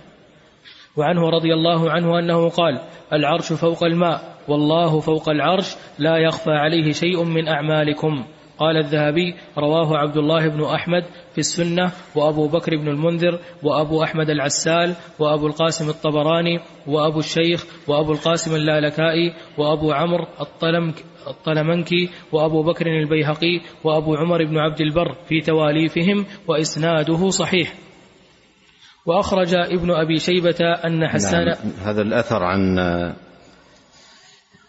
[0.96, 2.80] وعنه رضي الله عنه أنه قال
[3.12, 8.24] العرش فوق الماء والله فوق العرش لا يخفى عليه شيء من أعمالكم.
[8.58, 14.30] قال الذهبي رواه عبد الله بن أحمد في السنة وأبو بكر بن المنذر وأبو أحمد
[14.30, 20.26] العسال وأبو القاسم الطبراني وأبو الشيخ وأبو القاسم اللالكائي وأبو عمرو
[21.26, 27.74] الطلمنكي وأبو بكر البيهقي وأبو عمر بن عبد البر في تواليفهم وإسناده صحيح.
[29.06, 32.78] وأخرج ابن أبي شيبة أن حسان نعم هذا الأثر عن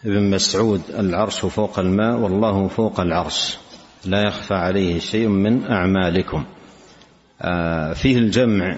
[0.04, 3.58] ابن مسعود العرش فوق الماء والله فوق العرش.
[4.06, 6.44] لا يخفى عليه شيء من أعمالكم.
[7.94, 8.76] فيه الجمع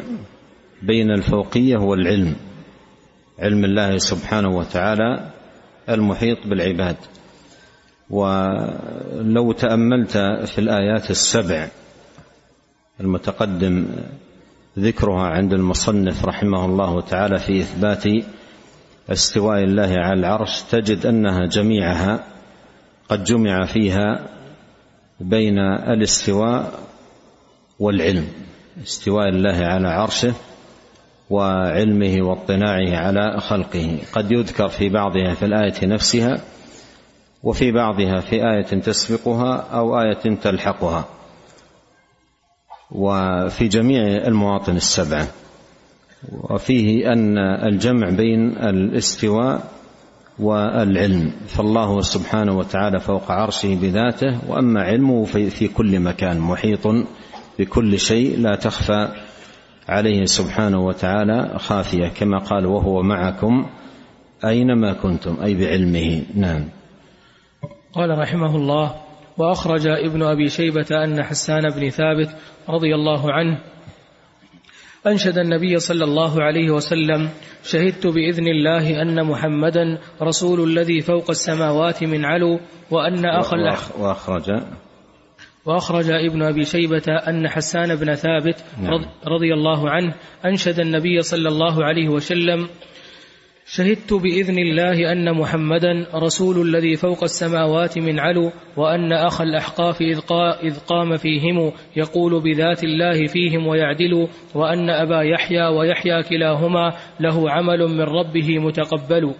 [0.83, 2.37] بين الفوقية والعلم
[3.39, 5.31] علم الله سبحانه وتعالى
[5.89, 6.97] المحيط بالعباد.
[8.11, 10.17] ولو تأملت
[10.47, 11.69] في الآيات السبع
[13.01, 13.87] المتقدم
[14.79, 18.05] ذكرها عند المصنف رحمه الله تعالى في إثبات
[19.11, 22.25] استواء الله على العرش تجد أنها جميعها
[23.09, 24.29] قد جمع فيها
[25.21, 26.81] بين الاستواء
[27.79, 28.29] والعلم.
[28.83, 30.35] استواء الله على عرشه
[31.31, 33.99] وعلمه واطلاعه على خلقه.
[34.13, 36.41] قد يذكر في بعضها في الآية نفسها
[37.43, 41.05] وفي بعضها في آية تسبقها أو آية تلحقها.
[42.91, 45.27] وفي جميع المواطن السبعة.
[46.33, 49.71] وفيه أن الجمع بين الاستواء
[50.39, 51.33] والعلم.
[51.47, 56.87] فالله سبحانه وتعالى فوق عرشه بذاته وأما علمه في كل مكان محيط
[57.59, 59.09] بكل شيء لا تخفى
[59.89, 63.67] عليه سبحانه وتعالى خافية كما قال وهو معكم
[64.45, 65.37] أينما كنتم.
[65.45, 66.23] أي بعلمه.
[66.35, 66.69] نعم.
[67.93, 68.95] قال رحمه الله
[69.39, 72.37] وأخرج ابن أبي شيبة أن حسان بن ثابت
[72.69, 73.59] رضي الله عنه
[75.07, 77.29] أنشد النبي صلى الله عليه وسلم
[77.65, 83.53] شهدت بإذن الله أن محمدا رسول الذي فوق السماوات من علو وأن أخ
[83.99, 84.63] وأخرج.
[85.67, 89.05] وأخرج ابن أبي شيبة أن حسان بن ثابت نعم.
[89.27, 92.69] رضي الله عنه أنشد النبي صلى الله عليه وسلم
[93.69, 100.03] شهدت بإذن الله أن محمدا رسول الذي فوق السماوات من علو وأن أخ الأحقاف
[100.63, 107.89] إذ قام فيهم يقول بذات الله فيهم ويعدل وأن أبا يحيى ويحيى كلاهما له عمل
[107.89, 109.35] من ربه متقبل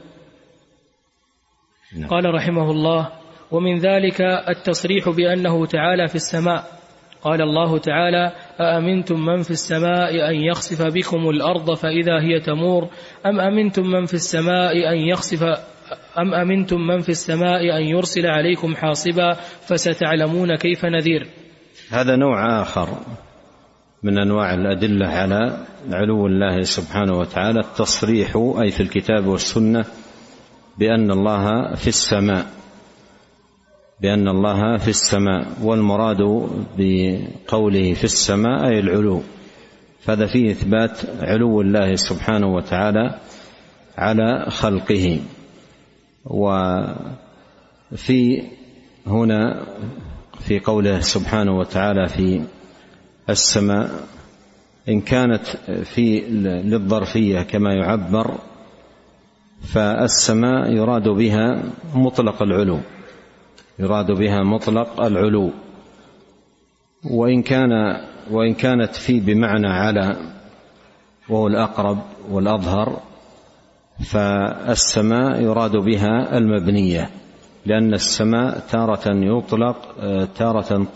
[1.97, 2.09] نعم.
[2.09, 3.09] قال رحمه الله
[3.51, 6.65] ومن ذلك التصريح بأنه تعالى في السماء.
[7.23, 12.89] قال الله تعالى أأمنتم من في السماء أن يخسف بكم الأرض فإذا هي تمور؟
[13.27, 15.43] أم أمنتم من في السماء أن يخسف
[16.19, 21.27] أم أمنتم من في السماء أن يرسل عليكم حاصبا فستعلمون كيف نذير؟
[21.91, 22.89] هذا نوع آخر
[24.03, 29.85] من أنواع الأدلة على علو الله سبحانه وتعالى التصريح أي في الكتاب والسنة
[30.79, 32.47] بأن الله في السماء.
[34.01, 39.23] بأن الله في السماء والمراد بقوله في السماء أي العلو.
[40.01, 43.15] فهذا فيه إثبات علو الله سبحانه وتعالى
[43.99, 45.21] على خلقه.
[47.97, 48.43] في
[49.07, 49.67] هنا
[50.41, 52.43] في قوله سبحانه وتعالى في
[53.31, 53.91] السماء
[54.89, 55.47] إن كانت
[55.85, 56.21] في
[56.65, 58.39] للظرفية كما يعبر
[59.63, 61.63] فالسماء يراد بها
[61.95, 62.79] مطلق العلو.
[63.79, 65.51] يراد بها مطلق العلو.
[67.11, 67.71] وإن كان
[68.31, 70.17] وإن كانت في بمعنى على
[71.29, 71.99] وهو الأقرب
[72.31, 73.01] والأظهر
[74.05, 77.11] فالسماء يراد بها المبنية
[77.67, 79.77] لأن السماء تارة يطلق
[80.37, 80.87] تارة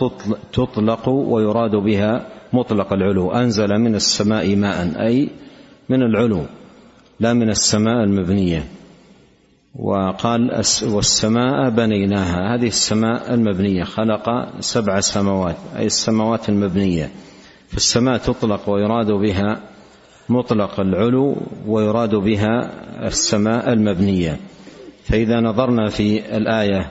[0.53, 3.33] تطلق ويراد بها مطلق العلو.
[3.33, 5.29] أنزل من السماء ماء أي
[5.89, 6.43] من العلو
[7.21, 8.65] لا من السماء المبنية.
[9.75, 12.55] وقال والسماء بنيناها.
[12.55, 13.85] هذه السماء المبنية.
[13.85, 14.27] خلق
[14.61, 17.11] سبع سماوات أي السماوات المبنية.
[17.69, 19.61] فالسماء تطلق ويراد بها
[20.29, 22.71] مطلق العلو ويراد بها
[23.07, 24.37] السماء المبنية.
[25.05, 26.91] فإذا نظرنا في الآية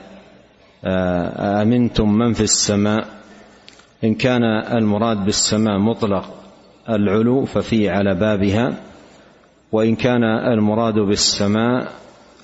[1.62, 3.08] أمنتم من في السماء؟
[4.04, 4.42] إن كان
[4.78, 6.24] المراد بالسماء مطلق
[6.88, 8.74] العلو ففي على بابها.
[9.72, 11.92] وإن كان المراد بالسماء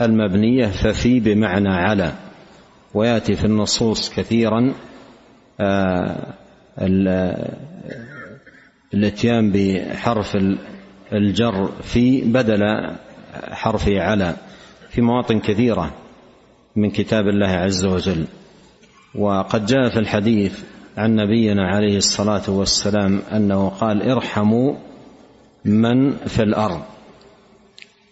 [0.03, 2.13] المبنية ففي بمعنى على
[2.95, 4.75] ويأتي في النصوص كثيرا
[8.95, 10.37] الاتيان بحرف
[11.13, 12.91] الجر في بدل
[13.51, 14.37] حرف على
[14.91, 15.95] في مواطن كثيرة
[16.77, 18.25] من كتاب الله عز وجل.
[19.15, 20.65] وقد جاء في الحديث
[20.97, 24.75] عن نبينا عليه الصلاة والسلام أنه قال ارحموا
[25.65, 26.83] من في الأرض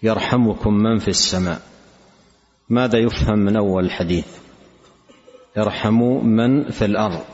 [0.03, 1.61] يرحمكم من في السماء.
[2.69, 4.27] ماذا يفهم من أول الحديث
[5.59, 7.25] ارحموا من في الأرض.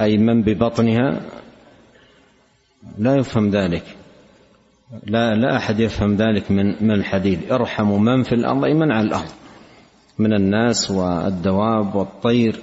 [0.00, 1.20] أي من ببطنها؟
[2.98, 3.84] لا يفهم ذلك.
[5.06, 7.52] لا لا أحد يفهم ذلك من من الحديث.
[7.52, 9.30] ارحموا من في الأرض أي من على الأرض
[10.18, 12.56] من الناس والدواب والطير.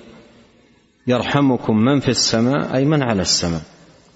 [1.07, 3.61] يرحمكم من في السماء أي من على السماء.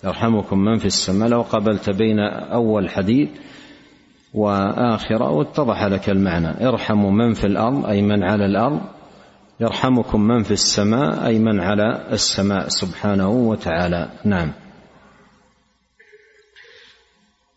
[0.03, 1.29] يرحمكم من في السماء.
[1.29, 2.19] لو قبلت بين
[2.51, 3.29] أول حديث
[4.33, 6.67] وآخرة واتضح لك المعنى.
[6.67, 8.81] ارحموا من في الأرض أي من على الأرض.
[9.59, 14.09] يرحمكم من في السماء أي من على السماء سبحانه وتعالى.
[14.25, 14.51] نعم.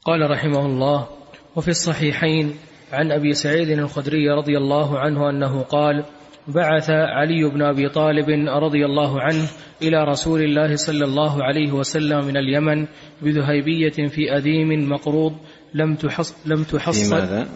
[0.05, 1.09] قال رحمه الله
[1.57, 2.55] وفي الصحيحين
[2.93, 6.05] عن أبي سعيد الخدري رضي الله عنه أنه قال
[6.49, 9.49] بعث علي بن أبي طالب رضي الله عنه
[9.83, 12.87] إلى رسول الله صلى الله عليه وسلم من اليمن
[13.23, 15.33] بذهيبية في أديم مقروض
[15.75, 17.05] لم تحص لم تحصل.
[17.05, 17.49] في ماذا؟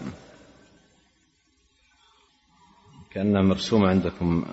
[3.11, 4.45] كانها مرسومه عندكم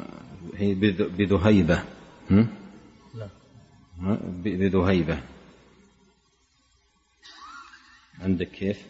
[0.57, 1.85] هي بذهيبة.
[3.15, 3.29] لا
[4.45, 5.23] بذهيبة.
[8.21, 8.87] عندك كيف؟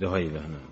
[0.00, 0.68] ذهيبة نعم.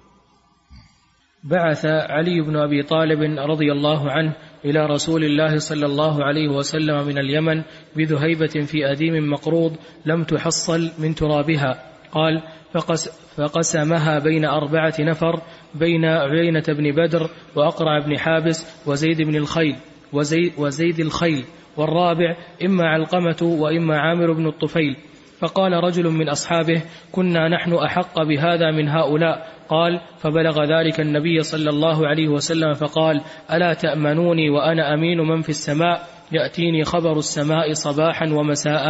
[1.45, 7.07] بعث علي بن أبي طالب رضي الله عنه إلى رسول الله صلى الله عليه وسلم
[7.07, 7.63] من اليمن
[7.97, 11.83] بذهيبة في أديم مقروض لم تحصل من ترابها.
[12.13, 12.43] قال
[12.75, 15.41] فقس فقسمها بين أربعة نفر
[15.75, 19.77] بين عيينة بن بدر وأقرع بن حابس وزيد بن الخيل
[20.13, 21.45] وزيد, وزيد الخيل
[21.77, 24.97] والرابع إما علقمة وإما عامر بن الطفيل.
[25.41, 31.71] فقال رجل من أصحابه كنا نحن أحق بهذا من هؤلاء قال فبلغ ذلك النبي صلى
[31.71, 33.21] الله عليه وسلم فقال
[33.53, 38.85] ألا تأمنوني وأنا أمين من في السماء؟ يأتيني خبر السماء صباحا ومساء.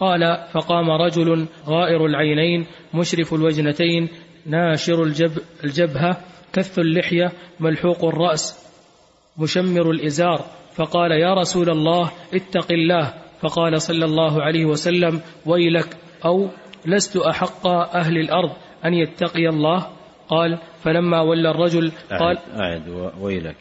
[0.00, 0.20] قال
[0.52, 4.08] فقام رجل غائر العينين مشرف الوجنتين
[4.46, 5.32] ناشر الجب
[5.64, 6.16] الجبهة
[6.52, 8.70] كث اللحية ملحوق الرأس
[9.38, 10.44] مشمر الإزار.
[10.74, 13.14] فقال يا رسول الله اتق الله.
[13.40, 16.48] فقال صلى الله عليه وسلم ويلك أو
[16.86, 18.50] لست أحق أهل الأرض.
[18.84, 19.86] أن يتقي الله؟
[20.28, 23.56] قال فلما ولى الرجل قال أعد ويلك.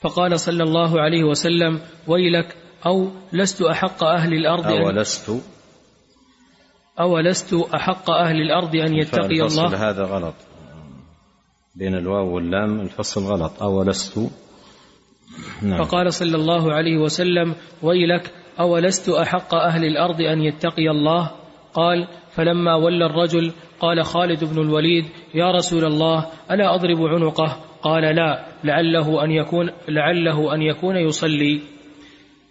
[0.00, 2.56] فقال صلى الله عليه وسلم ويلك
[2.86, 5.30] أو لست أحق أهل الأرض أو لست؟
[7.00, 10.34] أو لست أحق أهل الأرض أن يتقي الله؟ هذا غلط.
[11.76, 13.62] بين الواو واللام الفصل غلط.
[13.62, 14.18] أو لست
[15.62, 15.84] نعم.
[15.84, 21.30] فقال صلى الله عليه وسلم ويلك أولست أحق أهل الأرض أن يتقي الله؟
[21.74, 25.04] قال فلما ولى الرجل قال خالد بن الوليد
[25.34, 31.60] يا رسول الله ألا أضرب عنقه؟ قال لا لعله أن يكون لعله أن يكون يصلي.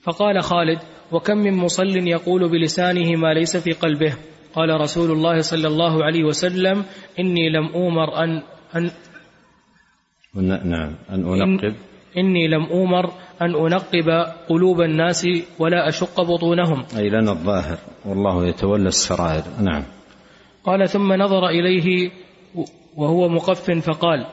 [0.03, 0.79] فقال خالد
[1.11, 4.13] وكم من مصل يقول بلسانه ما ليس في قلبه؟
[4.53, 6.85] قال رسول الله صلى الله عليه وسلم
[7.19, 8.41] إني لم أومر أن
[8.75, 8.91] أن
[10.69, 11.75] نعم أن أنقب
[12.17, 13.05] إني لم أومر
[13.41, 14.09] أن أنقب
[14.49, 15.27] قلوب الناس
[15.59, 16.85] ولا أشق بطونهم.
[16.97, 19.43] أي لنا الظاهر والله يتولى السرائر.
[19.61, 19.83] نعم.
[20.65, 22.11] قال ثم نظر إليه
[22.97, 24.25] وهو مقف فقال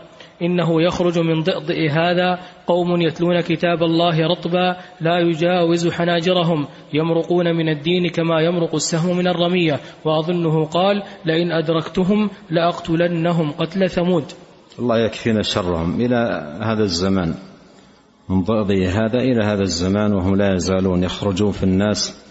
[0.42, 7.68] إنه يخرج من ضئضئ هذا قوم يتلون كتاب الله رطبا لا يجاوز حناجرهم يمرقون من
[7.68, 9.80] الدين كما يمرق السهم من الرمية.
[10.04, 14.24] وأظنه قال لئن أدركتهم لأقتلنهم قتل ثمود.
[14.78, 16.00] الله يكفينا شرهم.
[16.00, 16.16] إلى
[16.62, 17.49] هذا الزمان.
[18.30, 22.24] من ضئضئ هذا إلى هذا الزمان وهم لا يزالون يخرجون في الناس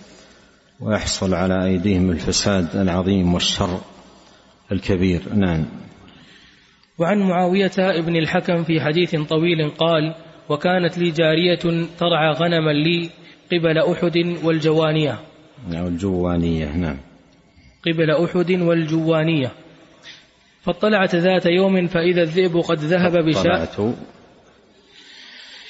[0.80, 3.80] ويحصل على أيديهم الفساد العظيم والشر
[4.72, 5.22] الكبير.
[5.36, 5.66] نعم.
[6.98, 10.16] وعن معاوية ابن الحكم في حديث طويل قال
[10.50, 13.10] وكانت لي جارية ترعى غنما لي
[13.52, 15.20] قبل أحد والجوانية.
[15.70, 16.98] نعم الجوانية نعم.
[17.86, 19.52] قبل أحد والجوانية.
[20.62, 23.94] فاطلعت ذات يوم فإذا الذئب قد ذهب بشاة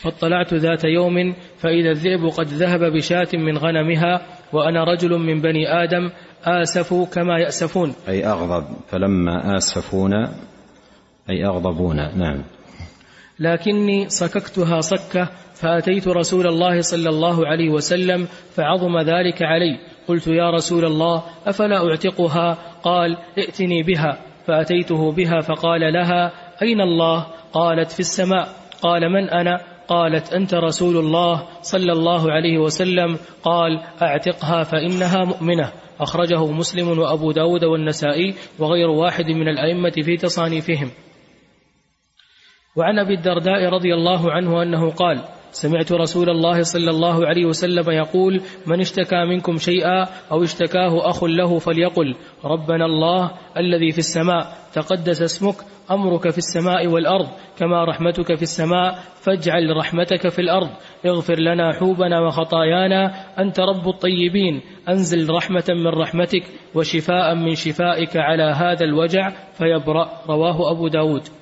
[0.01, 4.21] فاطلعت ذات يوم فإذا الذئب قد ذهب بشاة من غنمها
[4.53, 6.09] وأنا رجل من بني آدم
[6.43, 7.95] آسف كما يأسفون.
[8.07, 10.31] أي أغضب فلما آسفونا
[11.29, 12.43] أي أغضبونا نعم.
[13.39, 19.79] لكني صككتها صكة فأتيت رسول الله صلى الله عليه وسلم فعظم ذلك علي.
[20.07, 24.17] قلت يا رسول الله أفلا أعتقها؟ قال ائتني بها.
[24.47, 26.31] فأتيته بها فقال لها
[26.61, 28.47] أين الله؟ قالت في السماء.
[28.81, 33.17] قال من أنا؟ قالت أنت رسول الله صلى الله عليه وسلم.
[33.43, 35.71] قال أعتقها فإنها مؤمنة.
[35.99, 40.91] أخرجه مسلم وأبو داود والنسائي وغير واحد من الأئمة في تصانيفهم.
[42.77, 47.91] وعن أبي الدرداء رضي الله عنه أنه قال سمعت رسول الله صلى الله عليه وسلم
[47.91, 54.47] يقول من اشتكى منكم شيئا أو اشتكاه أخ له فليقل ربنا الله الذي في السماء
[54.73, 55.55] تقدس اسمك
[55.91, 57.27] أمرك في السماء والأرض
[57.59, 60.69] كما رحمتك في السماء فاجعل رحمتك في الأرض
[61.05, 66.43] اغفر لنا حوبنا وخطايانا أنت رب الطيبين أنزل رحمة من رحمتك
[66.75, 70.09] وشفاء من شفائك على هذا الوجع فيبرأ.
[70.29, 71.38] رواه أبو داود.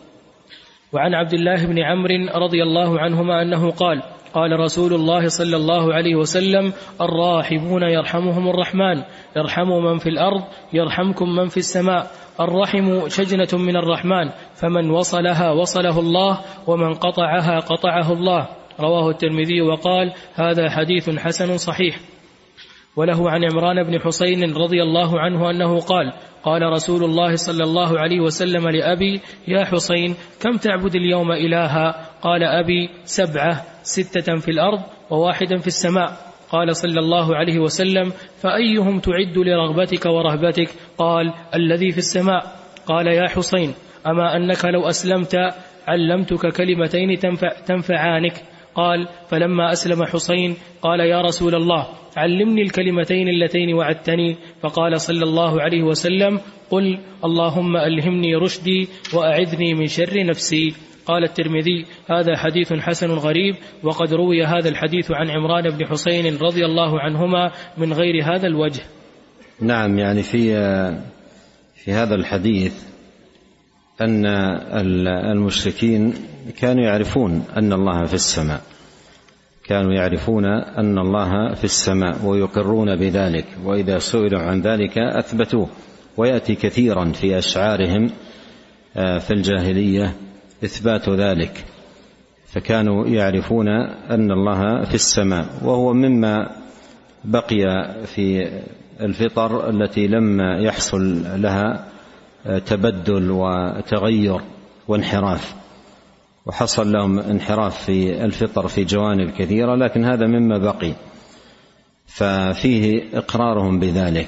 [0.93, 5.93] وعن عبد الله بن عمرو رضي الله عنهما أنه قال قال رسول الله صلى الله
[5.93, 9.03] عليه وسلم الراحمون يرحمهم الرحمن
[9.37, 15.99] ارحموا من في الأرض يرحمكم من في السماء الرحم شجنة من الرحمن فمن وصلها وصله
[15.99, 18.47] الله ومن قطعها قطعه الله.
[18.79, 21.99] رواه الترمذي وقال هذا حديث حسن صحيح.
[22.97, 27.99] وله عن عمران بن حسين رضي الله عنه أنه قال قال رسول الله صلى الله
[27.99, 34.81] عليه وسلم لأبي يا حسين كم تعبد اليوم إلها؟ قال أبي سبعة ستة في الأرض
[35.09, 36.17] وواحدا في السماء.
[36.49, 42.43] قال صلى الله عليه وسلم فأيهم تعد لرغبتك ورهبتك؟ قال الذي في السماء.
[42.85, 43.73] قال يا حسين
[44.07, 45.35] أما أنك لو أسلمت
[45.87, 48.33] علمتك كلمتين تنفع تنفعانك.
[48.77, 54.37] قال فلما أسلم حسين قال يا رسول الله علمني الكلمتين اللتين وعدتني.
[54.61, 60.73] فقال صلى الله عليه وسلم قل اللهم ألهمني رشدي وأعذني من شر نفسي.
[61.05, 66.65] قال الترمذي هذا حديث حسن غريب وقد روي هذا الحديث عن عمران بن حسين رضي
[66.65, 68.83] الله عنهما من غير هذا الوجه.
[69.61, 70.53] نعم يعني في
[71.75, 72.96] في هذا الحديث
[74.01, 74.25] أن
[75.31, 76.13] المشركين
[76.57, 78.61] كانوا يعرفون أن الله في السماء.
[79.63, 80.45] كانوا يعرفون
[80.77, 83.45] أن الله في السماء ويقرون بذلك.
[83.63, 85.69] وإذا سئلوا عن ذلك أثبتوه.
[86.17, 88.09] ويأتي كثيرا في أشعارهم
[88.97, 90.13] آه، في الجاهلية
[90.63, 91.65] إثبات ذلك.
[92.47, 93.67] فكانوا يعرفون
[94.09, 95.45] أن الله في السماء.
[95.63, 96.49] وهو مما
[97.25, 97.63] بقي
[98.05, 98.47] في
[99.01, 101.96] الفطر التي لم يحصل لها
[102.45, 104.41] تبدل وتغير
[104.87, 105.55] وانحراف
[106.47, 110.93] وحصل لهم انحراف في الفطر في جوانب كثيرة لكن هذا مما بقي.
[112.07, 114.27] ففيه إقرارهم بذلك.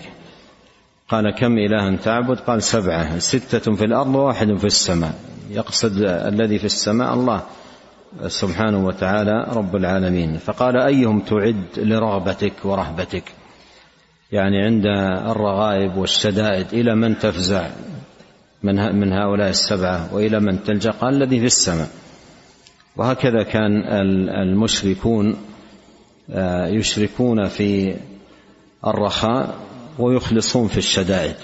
[1.09, 3.19] قال كم الها تعبد؟ قال سبعة.
[3.19, 5.13] ستة في الأرض وواحد في السماء.
[5.49, 7.43] يقصد الذي في السماء الله
[8.27, 10.37] سبحانه وتعالى رب العالمين.
[10.37, 13.23] فقال أيهم تعد لرغبتك ورهبتك؟
[14.31, 14.85] يعني عند
[15.31, 17.69] الرغائب والشدائد إلى من تفزع
[18.63, 21.89] من من هؤلاء السبعة وإلى من تلجأ؟ قال الذي في السماء.
[22.97, 23.83] وهكذا كان
[24.29, 25.37] المشركون
[26.31, 27.95] آه، يشركون في
[28.87, 29.55] الرخاء
[29.99, 31.35] ويخلصون في الشدائد.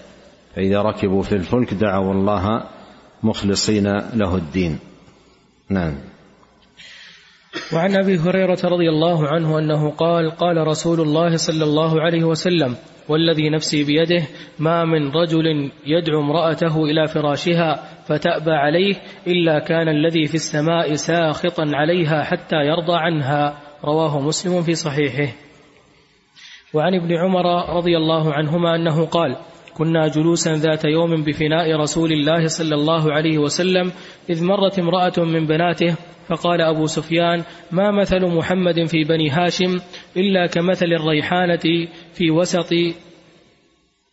[0.55, 2.63] فإذا ركبوا في الفلك دعوا الله
[3.24, 4.80] مخلصين له الدين.
[5.70, 5.95] نعم.
[7.74, 12.76] وعن أبي هريرة رضي الله عنه أنه قال قال رسول الله صلى الله عليه وسلم
[13.10, 14.24] والذي نفسي بيده
[14.60, 18.95] ما من رجل يدعو امرأته إلى فراشها فتأبى عليه
[19.28, 23.58] إلا كان الذي في السماء ساخطا عليها حتى يرضى عنها.
[23.84, 25.34] رواه مسلم في صحيحه.
[26.74, 29.38] وعن ابن عمر رضي الله عنهما أنه قال
[29.78, 33.91] كنا جلوسا ذات يوم بفناء رسول الله صلى الله عليه وسلم
[34.30, 35.95] إذ مرت امرأة من بناته
[36.28, 39.80] فقال أبو سفيان ما مثل محمد في بني هاشم
[40.17, 42.69] إلا كمثل الريحانة في وسط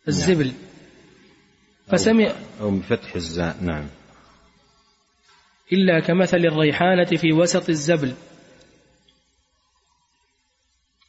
[0.07, 0.51] الزبل؟
[1.87, 3.87] فسمع أو بفتح الزاء نعم.
[5.73, 8.13] إلا كمثل الريحانة في وسط الزبل.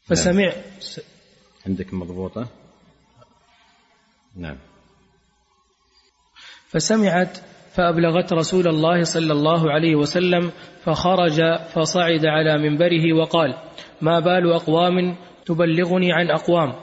[0.07, 0.53] فسمع
[1.67, 2.64] عندك مضبوطة؟
[4.37, 4.57] نعم.
[6.69, 7.39] فسمعت
[7.75, 10.51] فأبلغت رسول الله صلى الله عليه وسلم
[10.85, 11.41] فخرج
[11.75, 13.55] فصعد على منبره وقال
[14.03, 15.17] ما بال أقوام
[15.47, 16.75] تبلغني عن أقوام؟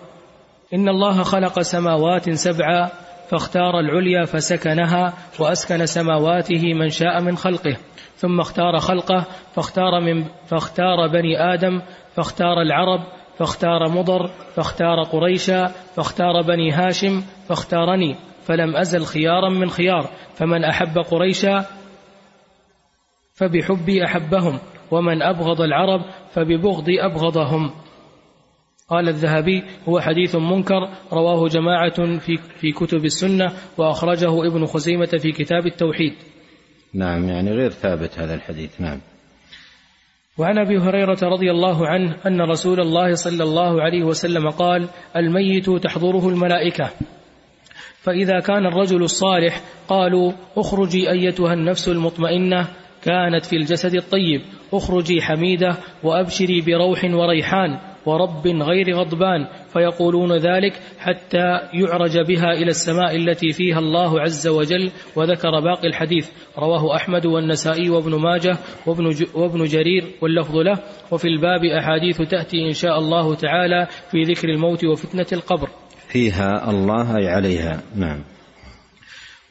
[0.73, 2.89] إن الله خلق سماوات سبعا
[3.29, 7.77] فاختار العليا فسكنها وأسكن سماواته من شاء من خلقه
[8.15, 9.25] ثم اختار خلقه
[9.55, 11.81] فاختار, من فاختار بني آدم
[12.15, 20.09] فاختار العرب فاختار مضر فاختار قريشا فاختار بني هاشم فاختارني فلم أزل خيارا من خيار
[20.35, 21.65] فمن أحب قريشا
[23.33, 24.59] فبحبي أحبهم
[24.91, 27.71] ومن أبغض العرب فببغضي أبغضهم.
[28.89, 35.31] قال الذهبي هو حديث منكر رواه جماعة في, في كتب السنة وأخرجه ابن خزيمة في
[35.31, 36.13] كتاب التوحيد.
[36.93, 38.99] نعم يعني غير ثابت هذا الحديث نعم.
[40.41, 45.69] وعن أبي هريرة رضي الله عنه أن رسول الله صلى الله عليه وسلم قال الميت
[45.69, 46.89] تحضره الملائكة.
[48.01, 52.67] فإذا كان الرجل الصالح قالوا اخرجي أيتها النفس المطمئنة
[53.03, 54.41] كانت في الجسد الطيب
[54.73, 63.15] اخرجي حميدة وأبشري بروح وريحان ورب غير غضبان فيقولون ذلك حتى يعرج بها إلى السماء
[63.15, 66.29] التي فيها الله عز وجل وذكر باقي الحديث.
[66.57, 68.57] رواه أحمد والنسائي وابن ماجه
[68.87, 70.79] وابن, وابن جرير واللفظ له.
[71.11, 75.69] وفي الباب أحاديث تأتي إن شاء الله تعالى في ذكر الموت وفتنة القبر.
[76.07, 77.81] فيها الله أي عليها.
[77.95, 78.30] نعم.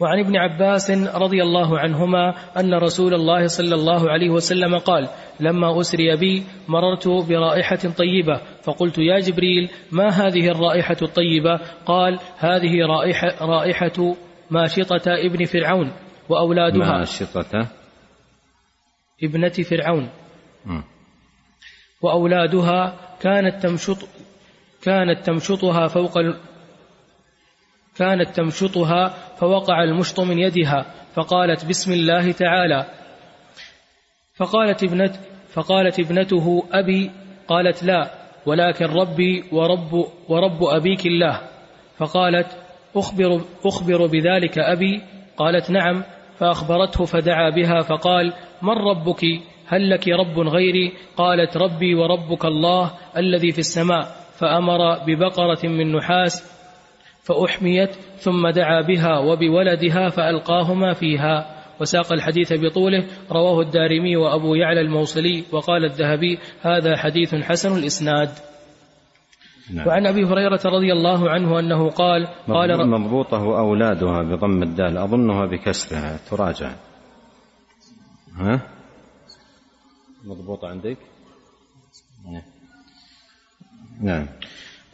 [0.01, 5.09] وعن ابن عباس رضي الله عنهما أن رسول الله صلى الله عليه وسلم قال
[5.41, 8.41] لما أسري بي مررت برائحة طيبة.
[8.63, 14.17] فقلت يا جبريل ما هذه الرائحة الطيبة؟ قال هذه رائحة, رائحة
[14.51, 15.93] ماشطة ابن فرعون
[16.29, 16.99] وأولادها.
[16.99, 17.69] ماشطة.
[19.23, 20.11] ابنة فرعون.
[22.03, 24.09] وأولادها كانت تمشط
[24.83, 26.19] كانت تمشطها فوق
[28.01, 32.87] كانت تمشطها فوقع المشط من يدها فقالت بسم الله تعالى.
[34.35, 35.15] فقالت ابنت
[35.53, 37.11] فقالت ابنته أبي
[37.49, 38.11] قالت لا
[38.47, 39.93] ولكن ربي ورب
[40.29, 41.41] ورب أبيك الله.
[41.97, 42.47] فقالت
[42.97, 45.03] أخبر, أخبر بذلك أبي؟
[45.37, 46.05] قالت نعم.
[46.39, 48.33] فأخبرته فدعا بها فقال
[48.63, 49.25] من ربك؟
[49.67, 54.03] هل لك رب غيري؟ قالت ربي وربك الله الذي في السماء.
[54.39, 56.60] فأمر ببقرة من نحاس
[57.23, 61.57] فأحميت ثم دعا بها وبولدها فألقاهما فيها.
[61.81, 63.07] وساق الحديث بطوله.
[63.33, 68.31] رواه الدارمي وأبو يعلى الموصلي وقال الذهبي هذا حديث حسن الإسناد.
[69.75, 69.89] نعم.
[69.89, 76.21] وعن أبي هريرة رضي الله عنه أنه قال قال مضبوطه أولادها بضم الدال أظنها بكسرها
[76.31, 76.73] تراجع.
[78.37, 78.61] ها؟
[80.25, 80.97] مضبوطة عندك؟
[84.01, 84.27] نعم.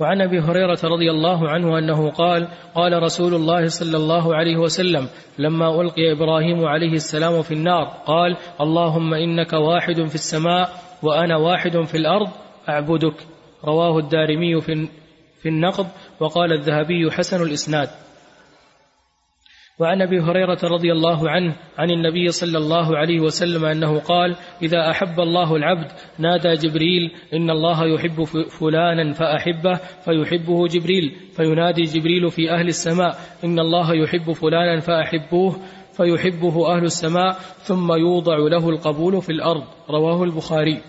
[0.01, 5.09] وعن أبي هريرة رضي الله عنه أنه قال قال رسول الله صلى الله عليه وسلم
[5.39, 10.71] لما ألقي إبراهيم عليه السلام في النار قال اللهم إنك واحد في السماء
[11.03, 12.29] وأنا واحد في الأرض
[12.69, 13.15] أعبدك.
[13.65, 14.61] رواه الدارمي
[15.43, 15.87] في النقض
[16.21, 17.89] وقال الذهبي حسن الإسناد.
[19.81, 24.91] وعن أبي هريرة رضي الله عنه عن النبي صلى الله عليه وسلم أنه قال إذا
[24.91, 28.25] أحب الله العبد نادى جبريل إن الله يحب
[28.61, 29.75] فلانا فأحبه
[30.05, 35.57] فيحبه جبريل فينادي جبريل في أهل السماء إن الله يحب فلانا فأحبوه
[35.97, 37.33] فيحبه أهل السماء
[37.69, 39.65] ثم يوضع له القبول في الأرض.
[39.91, 40.81] رواه البخاري.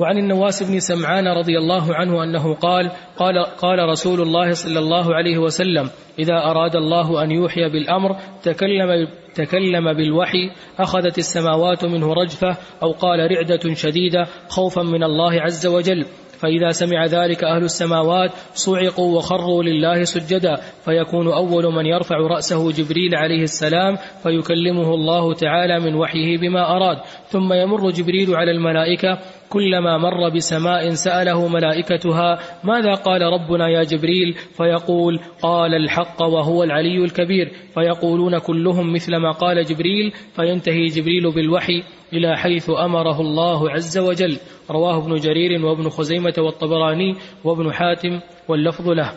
[0.00, 5.14] وعن النواس بن سمعان رضي الله عنه أنه قال قال قال رسول الله صلى الله
[5.14, 12.56] عليه وسلم إذا أراد الله أن يوحي بالأمر تكلم تكلم بالوحي أخذت السماوات منه رجفة
[12.82, 16.04] أو قال رعدة شديدة خوفا من الله عز وجل.
[16.40, 20.56] فإذا سمع ذلك أهل السماوات صعقوا وخروا لله سجدا.
[20.84, 26.96] فيكون أول من يرفع رأسه جبريل عليه السلام فيكلمه الله تعالى من وحيه بما أراد.
[27.28, 29.18] ثم يمر جبريل على الملائكة
[29.50, 37.04] كلما مر بسماء سأله ملائكتها ماذا قال ربنا يا جبريل؟ فيقول قال الحق وهو العلي
[37.04, 37.52] الكبير.
[37.74, 41.82] فيقولون كلهم مثل ما قال جبريل فينتهي جبريل بالوحي
[42.12, 44.36] إلى حيث أمره الله عز وجل.
[44.70, 49.12] رواه ابن جرير وابن خزيمة والطبراني وابن حاتم واللفظ له.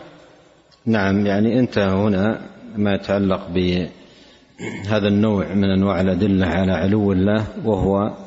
[0.86, 2.40] نعم يعني انتهى هنا
[2.76, 8.23] ما يتعلق بهذا النوع من أنواع الأدلة على علو الله وهو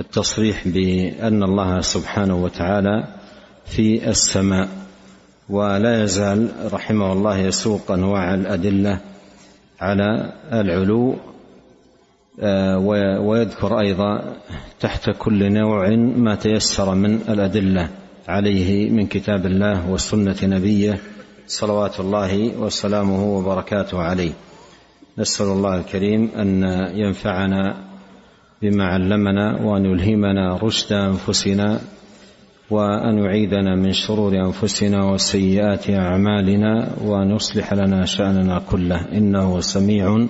[0.00, 3.04] التصريح بأن الله سبحانه وتعالى
[3.66, 4.68] في السماء
[5.48, 9.00] ولا يزال رحمه الله يسوق أنواع الأدلة
[9.80, 11.16] على العلو
[12.40, 12.78] آه،
[13.20, 14.36] ويذكر أيضا
[14.80, 17.88] تحت كل نوع ما تيسر من الأدلة
[18.28, 20.98] عليه من كتاب الله وسنة نبيه
[21.46, 24.32] صلوات الله وسلامه وبركاته عليه.
[25.18, 26.62] نسأل الله الكريم أن
[26.94, 27.89] ينفعنا
[28.62, 31.80] بما علمنا وأن يلهمنا رشد أنفسنا
[32.70, 39.08] وأن يعيذنا من شرور أنفسنا وسيئات أعمالنا وأن يصلح لنا شأننا كله.
[39.12, 40.26] إنه سميع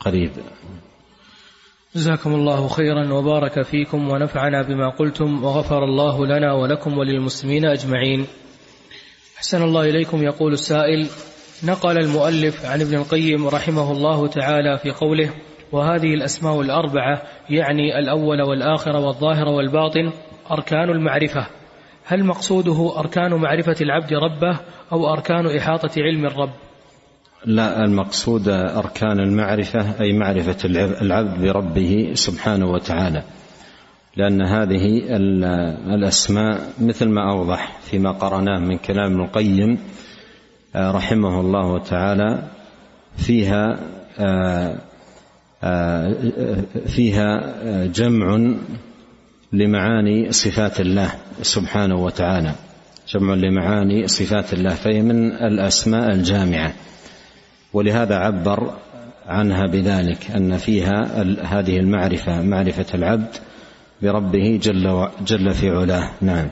[0.00, 0.30] قريب.
[1.96, 8.26] جزاكم الله خيرا وبارك فيكم ونفعنا بما قلتم وغفر الله لنا ولكم وللمسلمين أجمعين.
[9.38, 11.06] أحسن الله إليكم يقول السائل.
[11.64, 15.30] نقل المؤلف عن ابن القيم رحمه الله تعالى في قوله
[15.72, 20.10] وهذه الأسماء الأربعة يعني الأول والآخر والظاهر والباطن
[20.50, 21.46] أركان المعرفة.
[22.06, 24.58] هل مقصوده أركان معرفة العبد ربه
[24.92, 26.50] أو أركان إحاطة علم الرب؟
[27.44, 30.56] لا المقصود أركان المعرفة أي معرفة
[31.02, 33.22] العبد بربه سبحانه وتعالى.
[34.16, 35.02] لأن هذه
[35.94, 39.78] الأسماء مثل ما أوضح فيما قرأناه من كلام ابن القيم
[40.76, 42.42] آه، رحمه الله تعالى
[43.16, 43.78] فيها
[44.18, 44.78] آه،
[46.86, 47.54] فيها
[47.86, 48.54] جمع
[49.52, 52.54] لمعاني صفات الله سبحانه وتعالى.
[53.08, 56.72] جمع لمعاني صفات الله فهي من الأسماء الجامعة.
[57.72, 58.74] ولهذا عبر
[59.26, 63.36] عنها بذلك أن فيها هذه المعرفة معرفة العبد
[64.02, 66.10] بربه جل, جل في علاه.
[66.20, 66.48] نعم.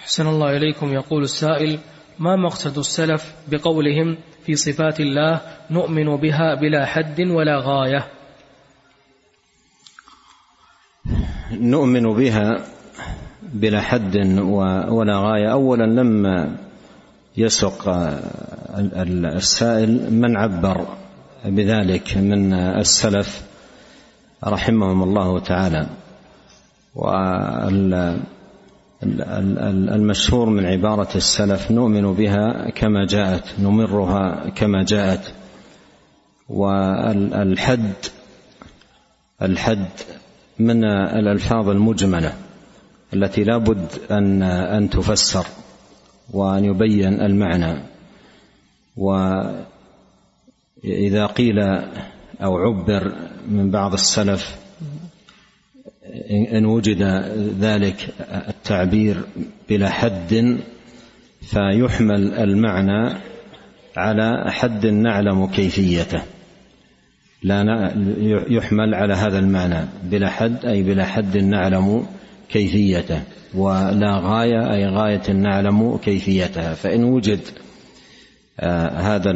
[0.00, 0.92] أحسن الله إليكم.
[0.92, 1.78] يقول السائل
[2.18, 5.40] ما مقصد السلف بقولهم في صفات الله
[5.70, 8.06] نؤمن بها بلا حد ولا غاية؟
[11.52, 12.64] نؤمن بها
[13.42, 14.16] بلا حد
[14.88, 15.52] ولا غاية.
[15.52, 16.56] أولا لما
[17.36, 17.88] يسق
[19.36, 20.86] السائل من عبر
[21.44, 23.46] بذلك من السلف؟
[24.44, 25.86] رحمهم الله تعالى.
[29.02, 35.32] والمشهور من عبارة السلف نؤمن بها كما جاءت نمرها كما جاءت.
[36.48, 37.92] والحد
[39.42, 39.88] الحد
[40.58, 42.32] من الألفاظ المجملة
[43.14, 45.46] التي لا بد أن أن تفسر
[46.32, 47.82] وأن يبين المعنى.
[48.96, 49.66] وإذا
[51.26, 51.58] قيل
[52.42, 53.12] أو عبر
[53.48, 54.65] من بعض السلف
[56.30, 57.02] إن وجد
[57.60, 58.08] ذلك
[58.48, 59.16] التعبير
[59.68, 60.58] بلا حد
[61.42, 63.16] فيحمل المعنى
[63.96, 66.22] على حد نعلم كيفيته.
[67.42, 67.92] لا
[68.48, 72.06] يحمل على هذا المعنى بلا حد أي بلا حد نعلم
[72.48, 73.22] كيفيته
[73.54, 76.74] ولا غاية أي غاية نعلم كيفيتها.
[76.74, 77.40] فإن وجد
[78.60, 79.30] آه، هذا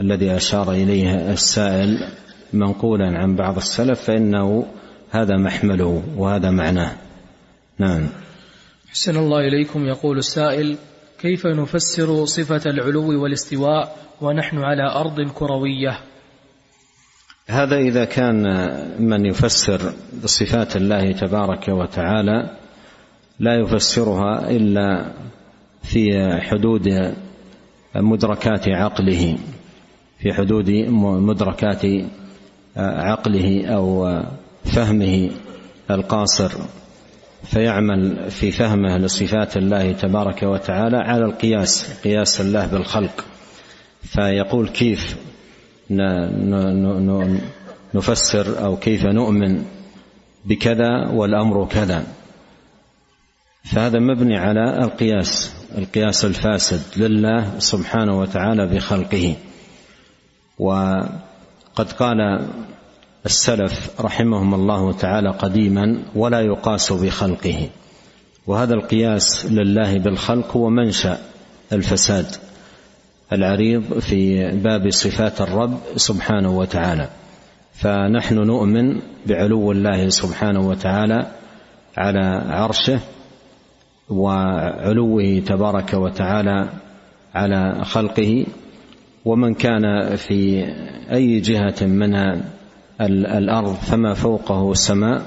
[0.00, 1.98] الذي أشار إليه السائل
[2.52, 4.66] منقولا عن بعض السلف فإنه
[5.14, 6.92] هذا محمله وهذا معناه.
[7.78, 8.08] نعم.
[8.90, 10.76] حسن الله إليكم يقول السائل
[11.18, 15.98] كيف نفسر صفة العلو والاستواء ونحن على أرض كروية؟
[17.48, 18.42] هذا إذا كان
[18.98, 19.92] من يفسر
[20.24, 22.50] صفات الله تبارك وتعالى
[23.40, 25.12] لا يفسرها إلا
[25.82, 26.10] في
[26.40, 27.14] حدود
[27.96, 29.38] مدركات عقله
[30.18, 31.82] في حدود مدركات
[32.76, 34.06] عقله أو
[34.64, 35.30] فهمه
[35.90, 36.52] القاصر
[37.44, 43.24] فيعمل في فهمه لصفات الله تبارك وتعالى على القياس قياس الله بالخلق.
[44.02, 45.16] فيقول كيف
[47.94, 49.64] نفسر أو كيف نؤمن
[50.44, 52.04] بكذا والأمر كذا.
[53.64, 59.36] فهذا مبني على القياس القياس الفاسد لله سبحانه وتعالى بخلقه.
[60.58, 62.48] وقد قال
[63.26, 67.68] السلف رحمهم الله تعالى قديما ولا يقاس بخلقه.
[68.46, 71.18] وهذا القياس لله بالخلق هو منشا
[71.72, 72.26] الفساد
[73.32, 77.08] العريض في باب صفات الرب سبحانه وتعالى.
[77.72, 81.26] فنحن نؤمن بعلو الله سبحانه وتعالى
[81.96, 83.00] على عرشه
[84.08, 86.68] وعلوه تبارك وتعالى
[87.34, 88.46] على خلقه.
[89.24, 90.64] ومن كان في
[91.12, 92.42] أي جهة من
[93.00, 95.22] الأرض فما فوقه السماء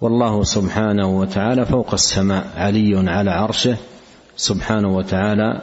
[0.00, 3.76] والله سبحانه وتعالى فوق السماء علي على عرشه
[4.36, 5.62] سبحانه وتعالى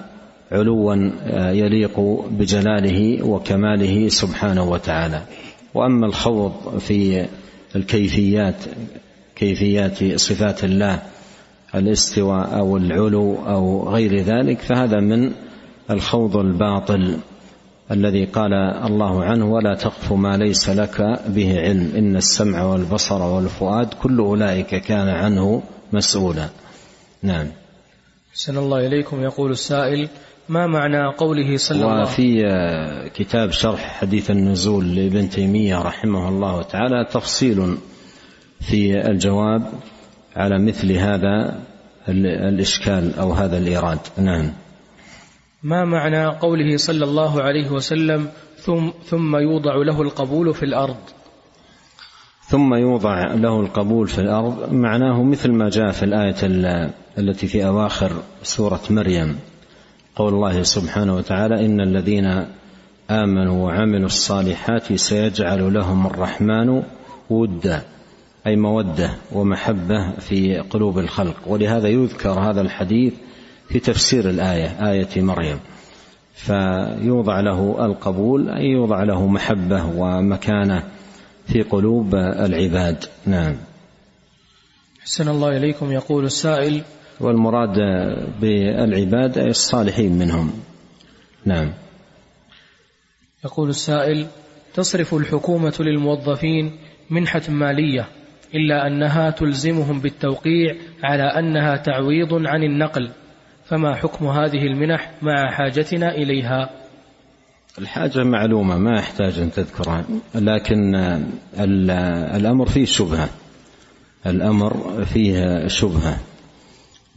[0.52, 0.96] علوا
[1.52, 2.00] يليق
[2.32, 5.22] بجلاله وكماله سبحانه وتعالى.
[5.74, 7.26] وأما الخوض في
[7.76, 8.56] الكيفيات
[9.36, 11.02] كيفيات صفات الله
[11.76, 15.32] الاستواء أو العلو أو غير ذلك فهذا من
[15.90, 17.18] الخوض الباطل.
[17.94, 18.54] الذي قال
[18.86, 24.76] الله عنه ولا تقف ما ليس لك به علم إن السمع والبصر والفؤاد كل أولئك
[24.76, 25.64] كان عنه
[25.94, 26.50] مسؤولا.
[27.24, 27.48] نعم.
[28.34, 29.22] سن الله إليكم.
[29.24, 30.10] يقول السائل
[30.50, 36.62] ما معنى قوله صلى الله عليه وفي كتاب شرح حديث النزول لابن تيمية رحمه الله
[36.62, 37.78] تعالى تفصيل
[38.62, 39.62] في الجواب
[40.36, 41.60] على مثل هذا
[42.50, 44.00] الإشكال أو هذا الإيراد.
[44.18, 44.52] نعم.
[45.64, 50.98] ما معنى قوله صلى الله عليه وسلم ثم ثم يوضع له القبول في الأرض؟
[52.48, 56.36] ثم يوضع له القبول في الأرض معناه مثل ما جاء في الآية
[57.18, 58.12] التي في أواخر
[58.44, 59.40] سورة مريم.
[60.16, 62.46] قول الله سبحانه وتعالى إن الذين
[63.12, 66.84] آمنوا وعملوا الصالحات سيجعل لهم الرحمن
[67.30, 67.82] ودا
[68.48, 71.36] أي مودة ومحبة في قلوب الخلق.
[71.48, 73.14] ولهذا يذكر هذا الحديث
[73.74, 75.60] في تفسير الآية آية مريم.
[76.34, 80.84] فيوضع له القبول أي يوضع له محبة ومكانة
[81.48, 83.06] في قلوب العباد.
[83.26, 83.56] نعم.
[85.04, 86.82] حسن الله إليكم يقول السائل.
[87.20, 87.76] والمراد
[88.42, 90.54] بالعباد أي الصالحين منهم.
[91.46, 91.74] نعم.
[93.46, 94.28] يقول السائل
[94.74, 96.72] تصرف الحكومة للموظفين
[97.10, 98.08] منحة مالية
[98.56, 103.12] إلا أنها تلزمهم بالتوقيع على أنها تعويض عن النقل.
[103.66, 106.70] فما حكم هذه المنح مع حاجتنا إليها؟
[107.80, 110.04] الحاجة معلومة ما يحتاج أن تذكرها
[110.36, 110.96] لكن
[112.36, 113.30] الأمر فيه شبهة.
[114.26, 116.20] الأمر فيه شبهة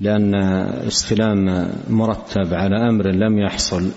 [0.00, 0.34] لأن
[0.86, 3.90] استلام مرتب على أمر لم يحصل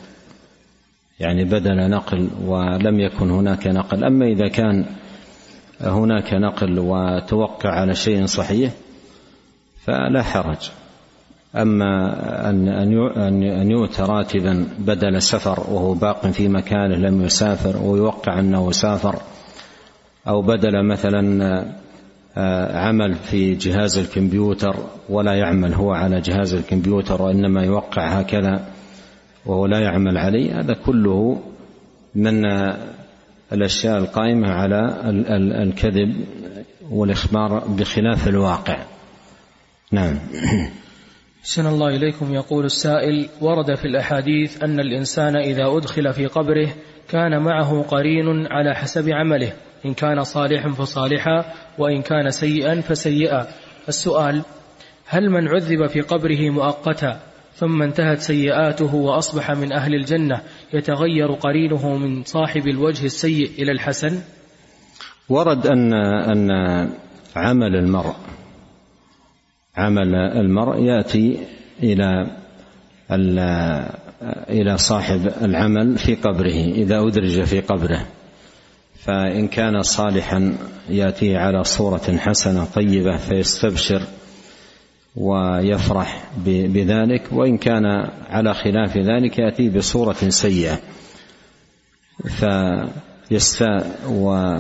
[1.20, 4.04] يعني بدل نقل ولم يكن هناك نقل.
[4.04, 4.86] أما إذا كان
[5.82, 8.72] هناك نقل وتوقع على شيء صحيح
[9.86, 10.70] فلا حرج.
[11.56, 12.68] أما أن
[13.43, 19.16] أن يؤتى راتبا بدل سفر وهو باق في مكانه لم يسافر ويوقع أنه سافر
[20.28, 21.66] أو بدل مثلا
[22.74, 24.76] عمل في جهاز الكمبيوتر
[25.10, 28.66] ولا يعمل هو على جهاز الكمبيوتر وإنما يوقع هكذا
[29.45, 31.41] وهو لا يعمل عليه هذا كله
[32.16, 32.45] من
[33.54, 34.95] الأشياء القائمة على
[35.64, 36.16] الكذب
[36.91, 38.78] والإخبار بخلاف الواقع.
[39.91, 40.20] نعم.
[41.50, 46.70] سن الله إليكم يقول السائل ورد في الأحاديث أن الإنسان إذا أدخل في قبره
[47.08, 49.54] كان معه قرين على حسب عمله
[49.86, 51.45] إن كان صالحا فصالحا
[51.78, 53.47] وإن كان سيئا فسيئا.
[53.88, 54.41] السؤال
[55.06, 57.20] هل من عذب في قبره مؤقتا
[57.56, 60.41] ثم انتهت سيئاته وأصبح من أهل الجنة
[60.74, 64.22] يتغير قرينه من صاحب الوجه السيء إلى الحسن؟
[65.30, 66.50] ورد أن أن
[67.36, 68.16] عمل المرء
[69.80, 71.38] عمل المرء يأتي
[71.84, 72.27] إلى
[74.49, 78.05] إلى صاحب العمل في قبره إذا أدرج في قبره.
[78.99, 80.57] فإن كان صالحا
[80.89, 84.01] يأتي على صورة حسنة طيبة فيستبشر
[85.15, 87.86] ويفرح بذلك وإن كان
[88.30, 90.80] على خلاف ذلك يأتي بصورة سيئة.
[93.30, 94.57] فيستاء و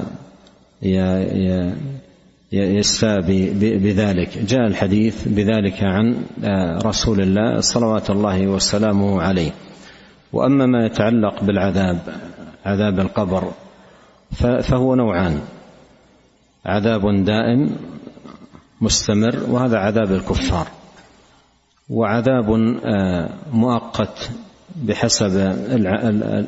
[2.51, 3.21] يستاء
[3.59, 4.37] بذلك.
[4.37, 6.15] جاء الحديث بذلك عن
[6.85, 9.51] رسول الله صلوات الله وسلامه عليه.
[10.33, 11.99] وأما ما يتعلق بالعذاب
[12.65, 13.51] عذاب القبر
[14.61, 15.41] فهو نوعان.
[16.65, 17.69] عذاب دائم
[18.81, 20.67] مستمر وهذا عذاب الكفار.
[21.89, 22.49] وعذاب
[23.53, 24.29] مؤقت
[24.75, 25.35] بحسب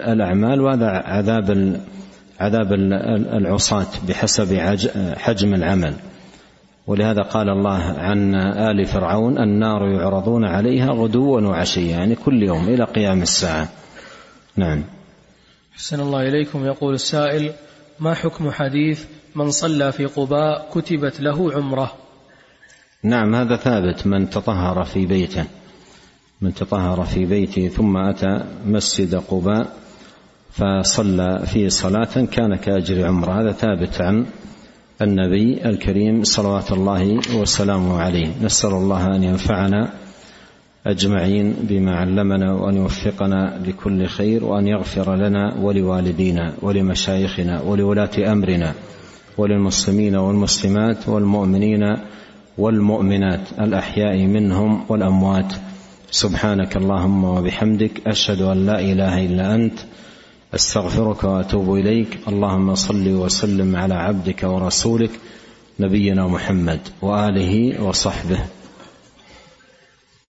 [0.07, 1.81] الأعمال وهذا عذاب
[2.41, 2.73] عذاب
[3.33, 4.57] العصاة بحسب
[5.17, 5.95] حجم العمل.
[6.87, 12.83] ولهذا قال الله عن آل فرعون النار يعرضون عليها غدوا وعشيا يعني كل يوم إلى
[12.83, 13.69] قيام الساعة.
[14.55, 14.83] نعم.
[15.73, 16.65] حسن الله إليكم.
[16.65, 17.51] يقول السائل
[17.99, 21.91] ما حكم حديث من صلى في قباء كتبت له عمرة؟
[23.03, 24.07] نعم هذا ثابت.
[24.07, 25.45] من تطهر في بيته
[26.41, 29.73] من تطهر في بيته ثم أتى مسجد قباء
[30.51, 33.41] فصلى فيه صلاة كان كأجر عمرة.
[33.41, 34.25] هذا ثابت عن
[35.01, 38.29] النبي الكريم صلوات الله وسلامه عليه.
[38.43, 39.89] نسأل الله أن ينفعنا
[40.87, 48.73] أجمعين بما علمنا وأن يوفقنا لكل خير وأن يغفر لنا ولوالدينا ولمشايخنا ولولاة أمرنا
[49.37, 51.97] وللمسلمين والمسلمات والمؤمنين
[52.57, 55.53] والمؤمنات الأحياء منهم والأموات.
[56.11, 59.79] سبحانك اللهم وبحمدك أشهد أن لا إله إلا أنت
[60.55, 62.19] أستغفرك وأتوب إليك.
[62.27, 65.11] اللهم صل وسلم على عبدك ورسولك
[65.79, 68.60] نبينا محمد وآله وصحبه.